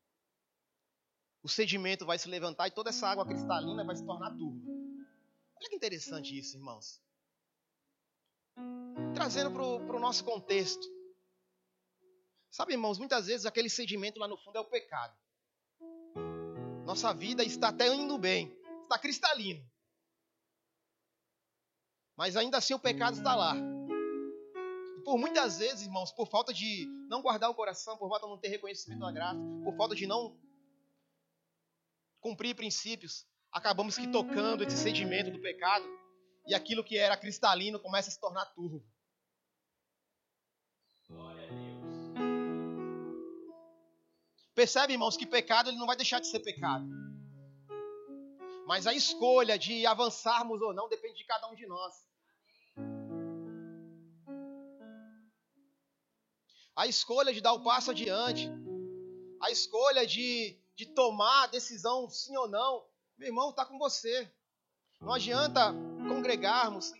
o 1.42 1.48
sedimento 1.48 2.06
vai 2.06 2.16
se 2.16 2.28
levantar 2.28 2.68
e 2.68 2.70
toda 2.70 2.90
essa 2.90 3.08
água 3.08 3.26
cristalina 3.26 3.84
vai 3.84 3.96
se 3.96 4.06
tornar 4.06 4.36
turva. 4.36 4.70
Olha 5.56 5.68
que 5.68 5.74
interessante 5.74 6.38
isso, 6.38 6.56
irmãos. 6.56 7.02
Trazendo 9.16 9.50
para 9.50 9.96
o 9.96 10.00
nosso 10.00 10.24
contexto. 10.24 10.86
Sabe, 12.52 12.74
irmãos, 12.74 13.00
muitas 13.00 13.26
vezes 13.26 13.46
aquele 13.46 13.68
sedimento 13.68 14.20
lá 14.20 14.28
no 14.28 14.36
fundo 14.36 14.58
é 14.58 14.60
o 14.60 14.70
pecado. 14.70 15.18
Nossa 16.84 17.12
vida 17.12 17.42
está 17.42 17.70
até 17.70 17.92
indo 17.92 18.16
bem, 18.16 18.56
está 18.84 18.96
cristalino. 18.96 19.68
Mas 22.16 22.36
ainda 22.36 22.58
assim 22.58 22.74
o 22.74 22.78
pecado 22.78 23.16
está 23.16 23.34
lá. 23.34 23.54
E 24.96 25.00
por 25.02 25.18
muitas 25.18 25.58
vezes, 25.58 25.82
irmãos, 25.82 26.10
por 26.10 26.26
falta 26.28 26.52
de 26.52 26.86
não 27.08 27.20
guardar 27.20 27.50
o 27.50 27.54
coração, 27.54 27.96
por 27.96 28.08
falta 28.08 28.26
de 28.26 28.32
não 28.32 28.38
ter 28.38 28.48
reconhecimento 28.48 29.00
da 29.00 29.12
graça, 29.12 29.38
por 29.62 29.76
falta 29.76 29.94
de 29.94 30.06
não 30.06 30.38
cumprir 32.20 32.56
princípios, 32.56 33.26
acabamos 33.52 33.96
que 33.96 34.06
tocando 34.08 34.64
esse 34.64 34.76
sedimento 34.76 35.30
do 35.30 35.40
pecado 35.40 35.86
e 36.46 36.54
aquilo 36.54 36.82
que 36.82 36.96
era 36.96 37.16
cristalino 37.16 37.78
começa 37.78 38.08
a 38.08 38.12
se 38.12 38.20
tornar 38.20 38.46
turvo. 38.46 38.82
Percebe, 44.54 44.94
irmãos, 44.94 45.18
que 45.18 45.26
pecado 45.26 45.68
ele 45.68 45.76
não 45.76 45.86
vai 45.86 45.96
deixar 45.96 46.18
de 46.18 46.26
ser 46.28 46.40
pecado. 46.40 46.88
Mas 48.66 48.86
a 48.86 48.94
escolha 48.94 49.58
de 49.58 49.84
avançarmos 49.86 50.62
ou 50.62 50.72
não 50.72 50.88
depende 50.88 51.18
de 51.18 51.24
cada 51.24 51.46
um 51.48 51.54
de 51.54 51.66
nós. 51.66 52.05
A 56.76 56.86
escolha 56.86 57.32
de 57.32 57.40
dar 57.40 57.54
o 57.54 57.62
passo 57.62 57.90
adiante, 57.90 58.50
a 59.40 59.50
escolha 59.50 60.06
de, 60.06 60.60
de 60.76 60.86
tomar 60.86 61.44
a 61.44 61.46
decisão 61.46 62.08
sim 62.10 62.36
ou 62.36 62.46
não, 62.46 62.84
meu 63.18 63.28
irmão, 63.28 63.48
está 63.48 63.64
com 63.64 63.78
você. 63.78 64.30
Não 65.00 65.14
adianta 65.14 65.74
congregarmos, 66.06 66.92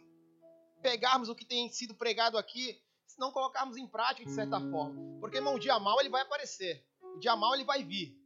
pegarmos 0.83 1.29
o 1.29 1.35
que 1.35 1.45
tem 1.45 1.69
sido 1.69 1.95
pregado 1.95 2.39
aqui, 2.39 2.81
se 3.07 3.19
não 3.19 3.31
colocarmos 3.31 3.77
em 3.77 3.87
prática 3.87 4.27
de 4.27 4.35
certa 4.35 4.59
forma. 4.59 5.19
Porque, 5.21 5.37
irmão, 5.37 5.55
o 5.55 5.59
dia 5.59 5.79
mal 5.79 6.01
ele 6.01 6.09
vai 6.09 6.23
aparecer, 6.23 6.83
o 7.15 7.19
dia 7.19 7.37
mal 7.37 7.55
ele 7.55 7.65
vai 7.65 7.85
vir. 7.85 8.17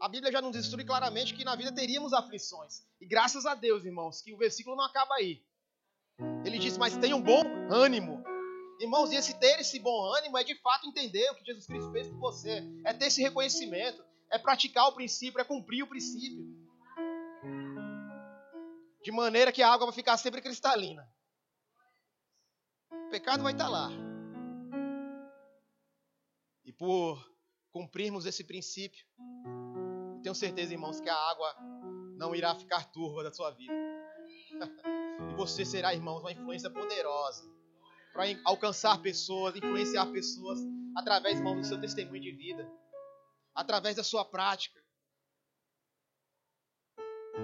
A 0.00 0.08
Bíblia 0.08 0.30
já 0.30 0.40
nos 0.40 0.54
instrui 0.54 0.84
claramente 0.84 1.34
que 1.34 1.44
na 1.44 1.56
vida 1.56 1.72
teríamos 1.72 2.12
aflições. 2.12 2.84
E 3.00 3.06
graças 3.06 3.44
a 3.44 3.56
Deus, 3.56 3.84
irmãos, 3.84 4.22
que 4.22 4.32
o 4.32 4.38
versículo 4.38 4.76
não 4.76 4.84
acaba 4.84 5.16
aí. 5.16 5.42
Ele 6.44 6.58
diz: 6.58 6.78
Mas 6.78 6.96
tenham 6.96 7.20
bom 7.20 7.42
ânimo, 7.70 8.17
Irmãos, 8.78 9.10
e 9.10 9.16
esse 9.16 9.34
ter 9.38 9.58
esse 9.58 9.78
bom 9.80 10.04
ânimo 10.14 10.38
é 10.38 10.44
de 10.44 10.54
fato 10.54 10.86
entender 10.86 11.28
o 11.30 11.34
que 11.34 11.44
Jesus 11.44 11.66
Cristo 11.66 11.90
fez 11.90 12.08
por 12.08 12.18
você. 12.18 12.62
É 12.84 12.92
ter 12.92 13.06
esse 13.06 13.20
reconhecimento. 13.20 14.04
É 14.30 14.38
praticar 14.38 14.86
o 14.86 14.92
princípio, 14.92 15.40
é 15.40 15.44
cumprir 15.44 15.82
o 15.82 15.88
princípio. 15.88 16.46
De 19.02 19.10
maneira 19.10 19.50
que 19.50 19.62
a 19.62 19.72
água 19.72 19.86
vai 19.86 19.94
ficar 19.94 20.16
sempre 20.16 20.40
cristalina. 20.40 21.08
O 22.92 23.10
pecado 23.10 23.42
vai 23.42 23.52
estar 23.52 23.68
lá. 23.68 23.88
E 26.64 26.72
por 26.72 27.18
cumprirmos 27.72 28.26
esse 28.26 28.44
princípio, 28.44 29.04
tenho 30.22 30.34
certeza, 30.34 30.72
irmãos, 30.72 31.00
que 31.00 31.08
a 31.08 31.16
água 31.30 31.56
não 32.16 32.34
irá 32.34 32.54
ficar 32.54 32.84
turva 32.92 33.24
da 33.24 33.32
sua 33.32 33.50
vida. 33.50 33.72
e 35.32 35.34
você 35.34 35.64
será, 35.64 35.94
irmãos, 35.94 36.20
uma 36.20 36.32
influência 36.32 36.70
poderosa 36.70 37.57
para 38.18 38.36
alcançar 38.44 39.00
pessoas, 39.00 39.54
influenciar 39.54 40.06
pessoas 40.06 40.58
através, 40.96 41.38
irmão, 41.38 41.54
do 41.54 41.64
seu 41.64 41.80
testemunho 41.80 42.20
de 42.20 42.32
vida, 42.32 42.68
através 43.54 43.94
da 43.94 44.02
sua 44.02 44.24
prática. 44.24 44.82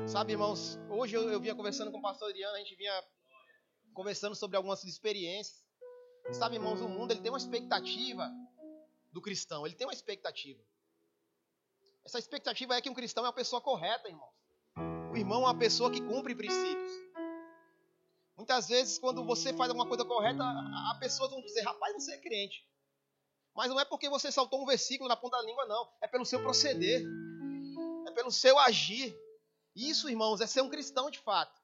Sabe, 0.08 0.32
irmãos, 0.32 0.76
hoje 0.90 1.14
eu, 1.14 1.30
eu 1.30 1.38
vinha 1.38 1.54
conversando 1.54 1.92
com 1.92 1.98
o 1.98 2.02
pastor 2.02 2.30
Adriano, 2.30 2.56
a 2.56 2.58
gente 2.58 2.74
vinha 2.74 3.04
conversando 3.92 4.34
sobre 4.34 4.56
algumas 4.56 4.82
experiências. 4.82 5.64
Sabe, 6.32 6.56
irmãos, 6.56 6.80
o 6.80 6.88
mundo 6.88 7.12
ele 7.12 7.20
tem 7.20 7.30
uma 7.30 7.38
expectativa 7.38 8.28
do 9.12 9.22
cristão, 9.22 9.64
ele 9.64 9.76
tem 9.76 9.86
uma 9.86 9.94
expectativa. 9.94 10.60
Essa 12.04 12.18
expectativa 12.18 12.74
é 12.74 12.80
que 12.80 12.90
um 12.90 12.94
cristão 12.94 13.24
é 13.24 13.28
uma 13.28 13.32
pessoa 13.32 13.62
correta, 13.62 14.08
irmãos. 14.08 14.34
O 15.12 15.16
irmão 15.16 15.42
é 15.42 15.46
uma 15.46 15.56
pessoa 15.56 15.88
que 15.88 16.00
cumpre 16.00 16.34
princípios. 16.34 17.13
Muitas 18.44 18.68
vezes, 18.68 18.98
quando 18.98 19.24
você 19.24 19.54
faz 19.54 19.70
alguma 19.70 19.88
coisa 19.88 20.04
correta, 20.04 20.44
a 20.44 20.98
pessoas 21.00 21.30
vão 21.30 21.40
dizer: 21.40 21.62
rapaz, 21.62 21.94
você 21.94 22.12
é 22.12 22.18
crente. 22.18 22.62
Mas 23.56 23.70
não 23.70 23.80
é 23.80 23.86
porque 23.86 24.06
você 24.06 24.30
saltou 24.30 24.60
um 24.60 24.66
versículo 24.66 25.08
na 25.08 25.16
ponta 25.16 25.38
da 25.38 25.42
língua, 25.42 25.64
não. 25.64 25.90
É 26.02 26.06
pelo 26.06 26.26
seu 26.26 26.42
proceder. 26.42 27.02
É 28.06 28.10
pelo 28.10 28.30
seu 28.30 28.58
agir. 28.58 29.18
Isso, 29.74 30.10
irmãos, 30.10 30.42
é 30.42 30.46
ser 30.46 30.60
um 30.60 30.68
cristão 30.68 31.10
de 31.10 31.20
fato. 31.20 31.58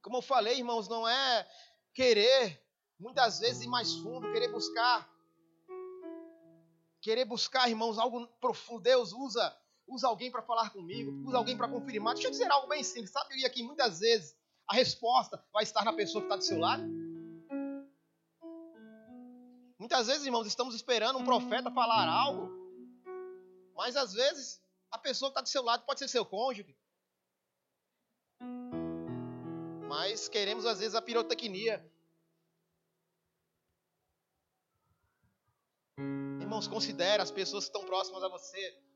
Como 0.00 0.18
eu 0.18 0.22
falei, 0.22 0.58
irmãos, 0.58 0.86
não 0.86 1.08
é 1.08 1.50
querer, 1.92 2.64
muitas 3.00 3.40
vezes, 3.40 3.62
ir 3.62 3.68
mais 3.68 3.94
fundo, 3.94 4.30
querer 4.30 4.52
buscar. 4.52 5.12
Querer 7.00 7.24
buscar, 7.24 7.68
irmãos, 7.68 7.98
algo 7.98 8.28
profundo. 8.40 8.80
Deus 8.80 9.12
usa 9.12 9.58
usa 9.88 10.06
alguém 10.06 10.30
para 10.30 10.42
falar 10.42 10.70
comigo, 10.70 11.10
usa 11.26 11.36
alguém 11.36 11.56
para 11.56 11.68
confirmar. 11.68 12.14
Deixa 12.14 12.28
eu 12.28 12.32
dizer 12.32 12.50
algo 12.50 12.68
bem 12.68 12.82
simples. 12.82 13.10
Sabe 13.10 13.44
aqui 13.44 13.62
muitas 13.62 14.00
vezes 14.00 14.36
a 14.68 14.74
resposta 14.74 15.42
vai 15.52 15.62
estar 15.62 15.84
na 15.84 15.92
pessoa 15.92 16.22
que 16.22 16.26
está 16.26 16.36
do 16.36 16.44
seu 16.44 16.58
lado? 16.58 16.82
Muitas 19.78 20.06
vezes, 20.08 20.26
irmãos, 20.26 20.46
estamos 20.46 20.74
esperando 20.74 21.18
um 21.18 21.24
profeta 21.24 21.70
falar 21.70 22.06
algo, 22.08 22.50
mas 23.74 23.96
às 23.96 24.12
vezes 24.12 24.60
a 24.90 24.98
pessoa 24.98 25.30
que 25.30 25.32
está 25.32 25.40
do 25.40 25.48
seu 25.48 25.62
lado 25.62 25.84
pode 25.84 26.00
ser 26.00 26.08
seu 26.08 26.26
cônjuge. 26.26 26.76
Mas 29.88 30.28
queremos 30.28 30.66
às 30.66 30.80
vezes 30.80 30.94
a 30.94 31.02
pirotecnia. 31.02 31.84
Irmãos, 36.40 36.68
considere 36.68 37.22
as 37.22 37.30
pessoas 37.30 37.64
que 37.64 37.68
estão 37.70 37.86
próximas 37.86 38.22
a 38.22 38.28
você. 38.28 38.87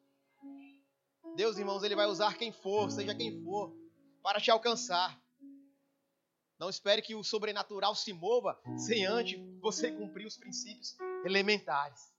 Deus, 1.35 1.57
irmãos, 1.57 1.83
Ele 1.83 1.97
vai 1.97 2.07
usar 2.07 2.37
quem 2.37 2.53
for, 2.53 2.91
seja 2.91 3.15
quem 3.15 3.43
for, 3.43 3.75
para 4.23 4.41
te 4.41 4.51
alcançar. 4.51 5.19
Não 6.59 6.69
espere 6.69 7.03
que 7.03 7.15
o 7.15 7.25
sobrenatural 7.25 7.95
se 7.95 8.13
mova 8.13 8.61
sem 8.77 9.05
antes 9.05 9.41
você 9.61 9.91
cumprir 9.91 10.27
os 10.27 10.37
princípios 10.37 10.97
elementares. 11.25 12.13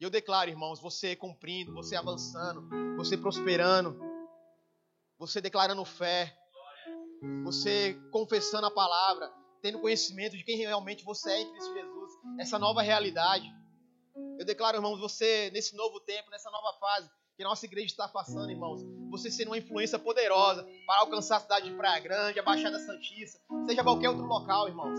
E 0.00 0.04
eu 0.04 0.10
declaro, 0.10 0.50
irmãos, 0.50 0.80
você 0.80 1.14
cumprindo, 1.14 1.74
você 1.74 1.94
avançando, 1.96 2.68
você 2.96 3.16
prosperando, 3.16 4.00
você 5.18 5.40
declarando 5.40 5.84
fé, 5.84 6.36
você 7.44 7.94
confessando 8.10 8.66
a 8.66 8.70
palavra, 8.70 9.32
tendo 9.60 9.80
conhecimento 9.80 10.36
de 10.36 10.44
quem 10.44 10.56
realmente 10.56 11.04
você 11.04 11.30
é 11.30 11.40
em 11.40 11.50
Cristo 11.50 11.74
Jesus, 11.74 12.12
essa 12.40 12.58
nova 12.58 12.80
realidade. 12.80 13.52
Eu 14.38 14.44
declaro, 14.44 14.78
irmãos, 14.78 14.98
você 14.98 15.50
nesse 15.50 15.76
novo 15.76 16.00
tempo, 16.00 16.30
nessa 16.30 16.50
nova 16.50 16.78
fase, 16.78 17.10
que 17.38 17.44
nossa 17.44 17.64
igreja 17.66 17.86
está 17.86 18.08
passando, 18.08 18.50
irmãos. 18.50 18.82
Você 19.10 19.30
sendo 19.30 19.50
uma 19.50 19.58
influência 19.58 19.96
poderosa 19.96 20.66
para 20.84 21.02
alcançar 21.02 21.36
a 21.36 21.40
cidade 21.40 21.70
de 21.70 21.76
Praia 21.76 22.00
Grande, 22.00 22.40
a 22.40 22.42
Baixada 22.42 22.80
Santista, 22.80 23.40
seja 23.64 23.84
qualquer 23.84 24.08
outro 24.08 24.26
local, 24.26 24.66
irmãos. 24.66 24.98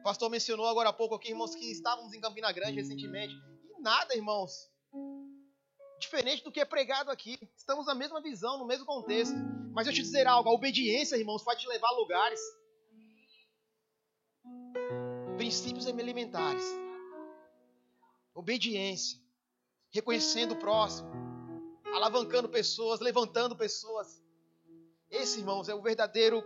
O 0.00 0.02
pastor 0.02 0.28
mencionou 0.28 0.66
agora 0.66 0.88
há 0.88 0.92
pouco 0.92 1.14
aqui, 1.14 1.28
irmãos, 1.28 1.54
que 1.54 1.70
estávamos 1.70 2.12
em 2.12 2.20
Campina 2.20 2.50
Grande 2.50 2.72
recentemente. 2.72 3.32
E 3.70 3.80
nada, 3.80 4.16
irmãos, 4.16 4.68
diferente 6.00 6.42
do 6.42 6.50
que 6.50 6.58
é 6.58 6.64
pregado 6.64 7.08
aqui. 7.08 7.38
Estamos 7.56 7.86
na 7.86 7.94
mesma 7.94 8.20
visão, 8.20 8.58
no 8.58 8.66
mesmo 8.66 8.84
contexto. 8.84 9.36
Mas 9.72 9.86
eu 9.86 9.92
te 9.92 10.02
dizer 10.02 10.26
algo, 10.26 10.48
a 10.48 10.52
obediência, 10.52 11.16
irmãos, 11.16 11.44
vai 11.44 11.54
te 11.54 11.68
levar 11.68 11.86
a 11.86 11.96
lugares. 11.96 12.40
Princípios 15.36 15.86
elementares. 15.86 16.64
Obediência 18.34 19.23
reconhecendo 19.94 20.52
o 20.52 20.58
próximo, 20.58 21.08
alavancando 21.94 22.48
pessoas, 22.48 22.98
levantando 22.98 23.56
pessoas. 23.56 24.20
Esse, 25.08 25.38
irmãos, 25.38 25.68
é 25.68 25.74
o 25.74 25.80
verdadeiro 25.80 26.42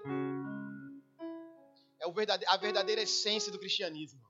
é 2.01 2.07
o 2.07 2.13
verdadeiro, 2.13 2.53
a 2.53 2.57
verdadeira 2.59 3.03
essência 3.03 3.51
do 3.51 3.59
cristianismo. 3.59 4.21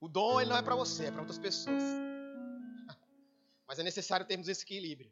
O 0.00 0.08
dom 0.08 0.40
ele 0.40 0.50
não 0.50 0.56
é 0.56 0.62
para 0.62 0.74
você, 0.74 1.06
é 1.06 1.10
para 1.12 1.20
outras 1.20 1.38
pessoas. 1.38 1.82
Mas 3.66 3.78
é 3.78 3.84
necessário 3.84 4.26
termos 4.26 4.48
esse 4.48 4.64
equilíbrio 4.64 5.10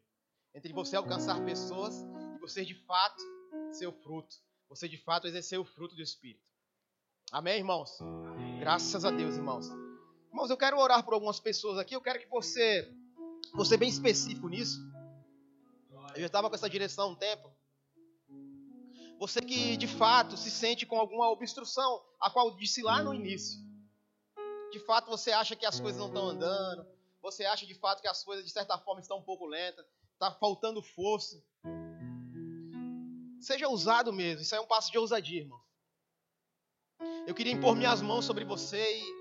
entre 0.53 0.73
você 0.73 0.97
alcançar 0.97 1.43
pessoas 1.45 1.95
e 2.37 2.41
você 2.41 2.65
de 2.65 2.75
fato 2.85 3.23
ser 3.71 3.87
o 3.87 3.93
fruto. 3.93 4.35
Você 4.69 4.89
de 4.89 4.99
fato 4.99 5.29
exercer 5.29 5.59
o 5.59 5.65
fruto 5.65 5.95
do 5.95 6.03
Espírito. 6.03 6.45
Amém, 7.31 7.59
irmãos? 7.59 8.01
Amém. 8.01 8.59
Graças 8.59 9.05
a 9.05 9.11
Deus, 9.11 9.37
irmãos. 9.37 9.69
Irmãos, 10.31 10.49
eu 10.49 10.57
quero 10.57 10.79
orar 10.79 11.05
por 11.05 11.13
algumas 11.13 11.41
pessoas 11.41 11.77
aqui. 11.77 11.95
Eu 11.95 12.01
quero 12.01 12.21
que 12.21 12.29
você, 12.29 12.89
você 13.53 13.77
bem 13.77 13.89
específico 13.89 14.49
nisso. 14.49 14.81
Eu 16.15 16.21
já 16.21 16.27
estava 16.27 16.49
com 16.49 16.55
essa 16.55 16.71
direção 16.71 17.09
há 17.09 17.09
um 17.09 17.17
tempo. 17.17 17.51
Você 19.19 19.41
que 19.41 19.77
de 19.77 19.89
fato 19.89 20.37
se 20.37 20.51
sente 20.51 20.87
com 20.87 20.99
alguma 20.99 21.29
obstrução, 21.31 22.03
a 22.21 22.31
qual 22.31 22.57
disse 22.57 22.81
lá 22.81 23.03
no 23.03 23.13
início. 23.13 23.61
De 24.71 24.79
fato 24.79 25.11
você 25.11 25.33
acha 25.33 25.57
que 25.57 25.67
as 25.67 25.81
coisas 25.81 26.01
não 26.01 26.07
estão 26.07 26.29
andando. 26.29 26.87
Você 27.21 27.45
acha 27.45 27.67
de 27.67 27.75
fato 27.75 28.01
que 28.01 28.09
as 28.09 28.23
coisas 28.23 28.45
de 28.45 28.53
certa 28.53 28.79
forma 28.79 29.01
estão 29.01 29.19
um 29.19 29.23
pouco 29.23 29.47
lentas. 29.47 29.85
Está 30.13 30.31
faltando 30.31 30.81
força. 30.81 31.43
Seja 33.41 33.69
ousado 33.69 34.13
mesmo. 34.13 34.43
Isso 34.43 34.55
é 34.55 34.61
um 34.61 34.67
passo 34.67 34.93
de 34.93 34.99
ousadia, 34.99 35.41
irmão. 35.41 35.61
Eu 37.27 37.35
queria 37.35 37.53
impor 37.53 37.75
minhas 37.75 38.01
mãos 38.01 38.25
sobre 38.25 38.45
você 38.45 38.99
e 38.99 39.20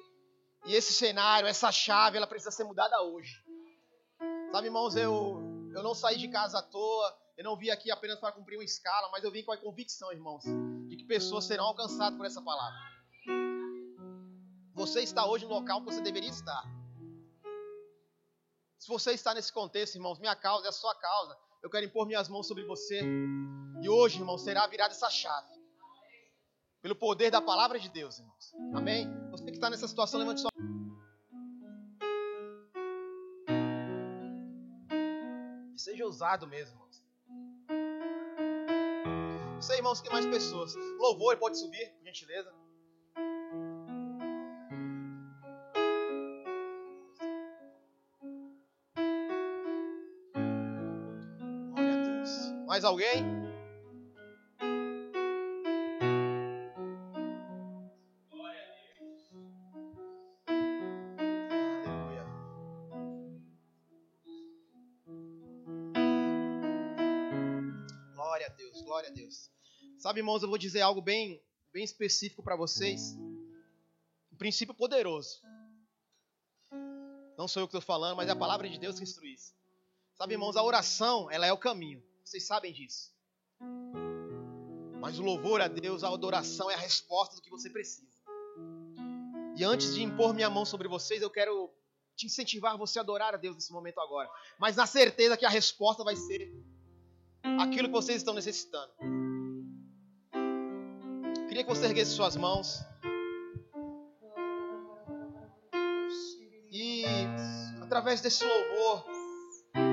e 0.65 0.76
esse 0.76 0.93
cenário, 0.93 1.48
essa 1.48 1.72
chave, 1.72 2.17
ela 2.17 2.28
precisa 2.28 2.52
ser 2.52 2.63
mudada 2.63 3.02
hoje. 3.04 3.43
Sabe, 4.52 4.67
irmãos, 4.67 4.95
eu, 4.95 5.41
eu 5.74 5.84
não 5.84 5.93
saí 5.93 6.17
de 6.17 6.28
casa 6.28 6.60
à 6.60 6.62
toa, 6.62 7.17
eu 7.38 7.43
não 7.43 7.56
vim 7.56 7.69
aqui 7.69 7.91
apenas 7.91 8.19
para 8.19 8.32
cumprir 8.32 8.58
uma 8.58 8.63
escala, 8.63 9.10
mas 9.12 9.24
eu 9.24 9.32
vim 9.32 9.43
com 9.43 9.52
a 9.52 9.58
convicção, 9.58 10.12
irmãos, 10.12 10.43
de 10.88 10.98
que 10.98 11.06
pessoas 11.06 11.45
serão 11.45 11.65
alcançadas 11.65 12.17
por 12.17 12.26
essa 12.26 12.41
palavra. 12.41 12.78
Você 14.74 15.02
está 15.02 15.26
hoje 15.26 15.45
no 15.45 15.52
local 15.52 15.80
que 15.82 15.91
você 15.91 16.02
deveria 16.02 16.30
estar. 16.30 16.63
Se 18.78 18.88
você 18.88 19.12
está 19.12 19.34
nesse 19.34 19.52
contexto, 19.52 19.95
irmãos, 19.95 20.19
minha 20.19 20.36
causa 20.36 20.67
é 20.67 20.69
a 20.69 20.74
sua 20.74 20.95
causa. 20.95 21.38
Eu 21.62 21.69
quero 21.69 21.86
impor 21.86 22.08
minhas 22.08 22.30
mãos 22.30 22.48
sobre 22.48 22.63
você. 22.63 23.02
E 23.82 23.89
hoje, 23.89 24.19
irmãos, 24.19 24.41
será 24.41 24.65
virada 24.67 24.93
essa 24.93 25.10
chave. 25.10 25.60
Pelo 26.82 26.95
poder 26.95 27.30
da 27.30 27.41
palavra 27.41 27.78
de 27.78 27.89
Deus, 27.89 28.19
irmãos. 28.19 28.54
Amém? 28.74 29.19
Você 29.32 29.46
que 29.46 29.52
está 29.52 29.70
nessa 29.70 29.88
situação, 29.88 30.20
levante 30.20 30.42
sua 30.42 30.50
Seja 35.76 36.06
ousado 36.06 36.48
mesmo. 36.48 36.80
Não 39.60 39.62
sei, 39.62 39.76
irmãos, 39.76 40.00
tem 40.00 40.10
mais 40.10 40.26
pessoas. 40.26 40.74
Louvor, 40.98 41.36
pode 41.36 41.60
subir, 41.60 41.89
por 41.98 42.06
gentileza. 42.06 42.50
Mais 52.65 52.86
alguém? 52.86 53.38
Sabe, 70.10 70.22
irmãos, 70.22 70.41
eu 70.41 70.50
vou 70.50 70.58
dizer 70.58 70.82
algo 70.82 71.04
bem, 71.04 71.39
bem 71.72 71.84
específico 71.84 72.41
para 72.41 72.56
vocês. 72.56 73.15
Um 74.34 74.36
princípio 74.39 74.74
poderoso. 74.74 75.39
Não 77.38 77.48
sou 77.48 77.62
eu 77.62 77.67
que 77.67 77.78
estou 77.78 77.95
falando, 77.95 78.17
mas 78.17 78.28
é 78.28 78.32
a 78.32 78.36
palavra 78.36 78.67
de 78.67 78.80
Deus 78.80 78.98
que 78.98 79.04
instrui 79.04 79.34
isso. 79.34 79.54
Sabe, 80.15 80.34
irmãos, 80.34 80.58
a 80.58 80.63
oração, 80.63 81.30
ela 81.30 81.45
é 81.45 81.54
o 81.54 81.60
caminho. 81.60 82.02
Vocês 82.24 82.43
sabem 82.43 82.74
disso. 82.74 83.13
Mas 85.00 85.19
o 85.19 85.22
louvor 85.22 85.62
a 85.62 85.67
Deus, 85.67 86.04
a 86.04 86.10
adoração 86.10 86.72
é 86.72 86.74
a 86.74 86.80
resposta 86.80 87.36
do 87.36 87.41
que 87.43 87.52
você 87.52 87.69
precisa. 87.69 88.10
E 89.56 89.63
antes 89.63 89.93
de 89.93 90.02
impor 90.02 90.34
minha 90.34 90.50
mão 90.50 90.65
sobre 90.65 90.88
vocês, 90.88 91.22
eu 91.22 91.30
quero 91.30 91.72
te 92.15 92.26
incentivar 92.26 92.76
você 92.80 92.98
a 92.98 93.04
adorar 93.04 93.36
a 93.36 93.38
Deus 93.38 93.54
nesse 93.54 93.72
momento 93.72 94.00
agora. 94.00 94.28
Mas 94.58 94.76
na 94.76 94.88
certeza 94.88 95.38
que 95.38 95.45
a 95.45 95.50
resposta 95.50 96.04
vai 96.04 96.15
ser 96.15 96.52
aquilo 97.60 97.89
que 97.89 97.93
vocês 97.93 98.17
estão 98.17 98.34
necessitando. 98.34 98.91
Queria 101.60 101.74
que 101.74 101.78
você 101.78 101.88
erguesse 101.88 102.12
suas 102.12 102.38
mãos. 102.38 102.80
E 106.72 107.04
através 107.82 108.22
desse 108.22 108.45
louvor, 108.45 109.04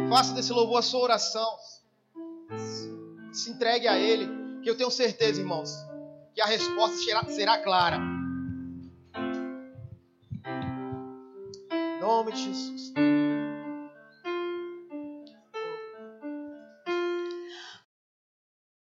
faça 0.08 0.32
desse 0.32 0.52
louvor 0.52 0.78
a 0.78 0.82
sua 0.82 1.00
oração. 1.00 1.56
Se 3.32 3.50
entregue 3.50 3.88
a 3.88 3.98
Ele, 3.98 4.28
que 4.62 4.70
eu 4.70 4.76
tenho 4.76 4.92
certeza, 4.92 5.40
irmãos, 5.40 5.74
que 6.36 6.40
a 6.40 6.46
resposta 6.46 6.98
será, 6.98 7.24
será 7.24 7.58
clara. 7.58 7.98
Em 11.72 12.00
nome 12.00 12.30
de 12.30 12.44
Jesus. 12.44 12.92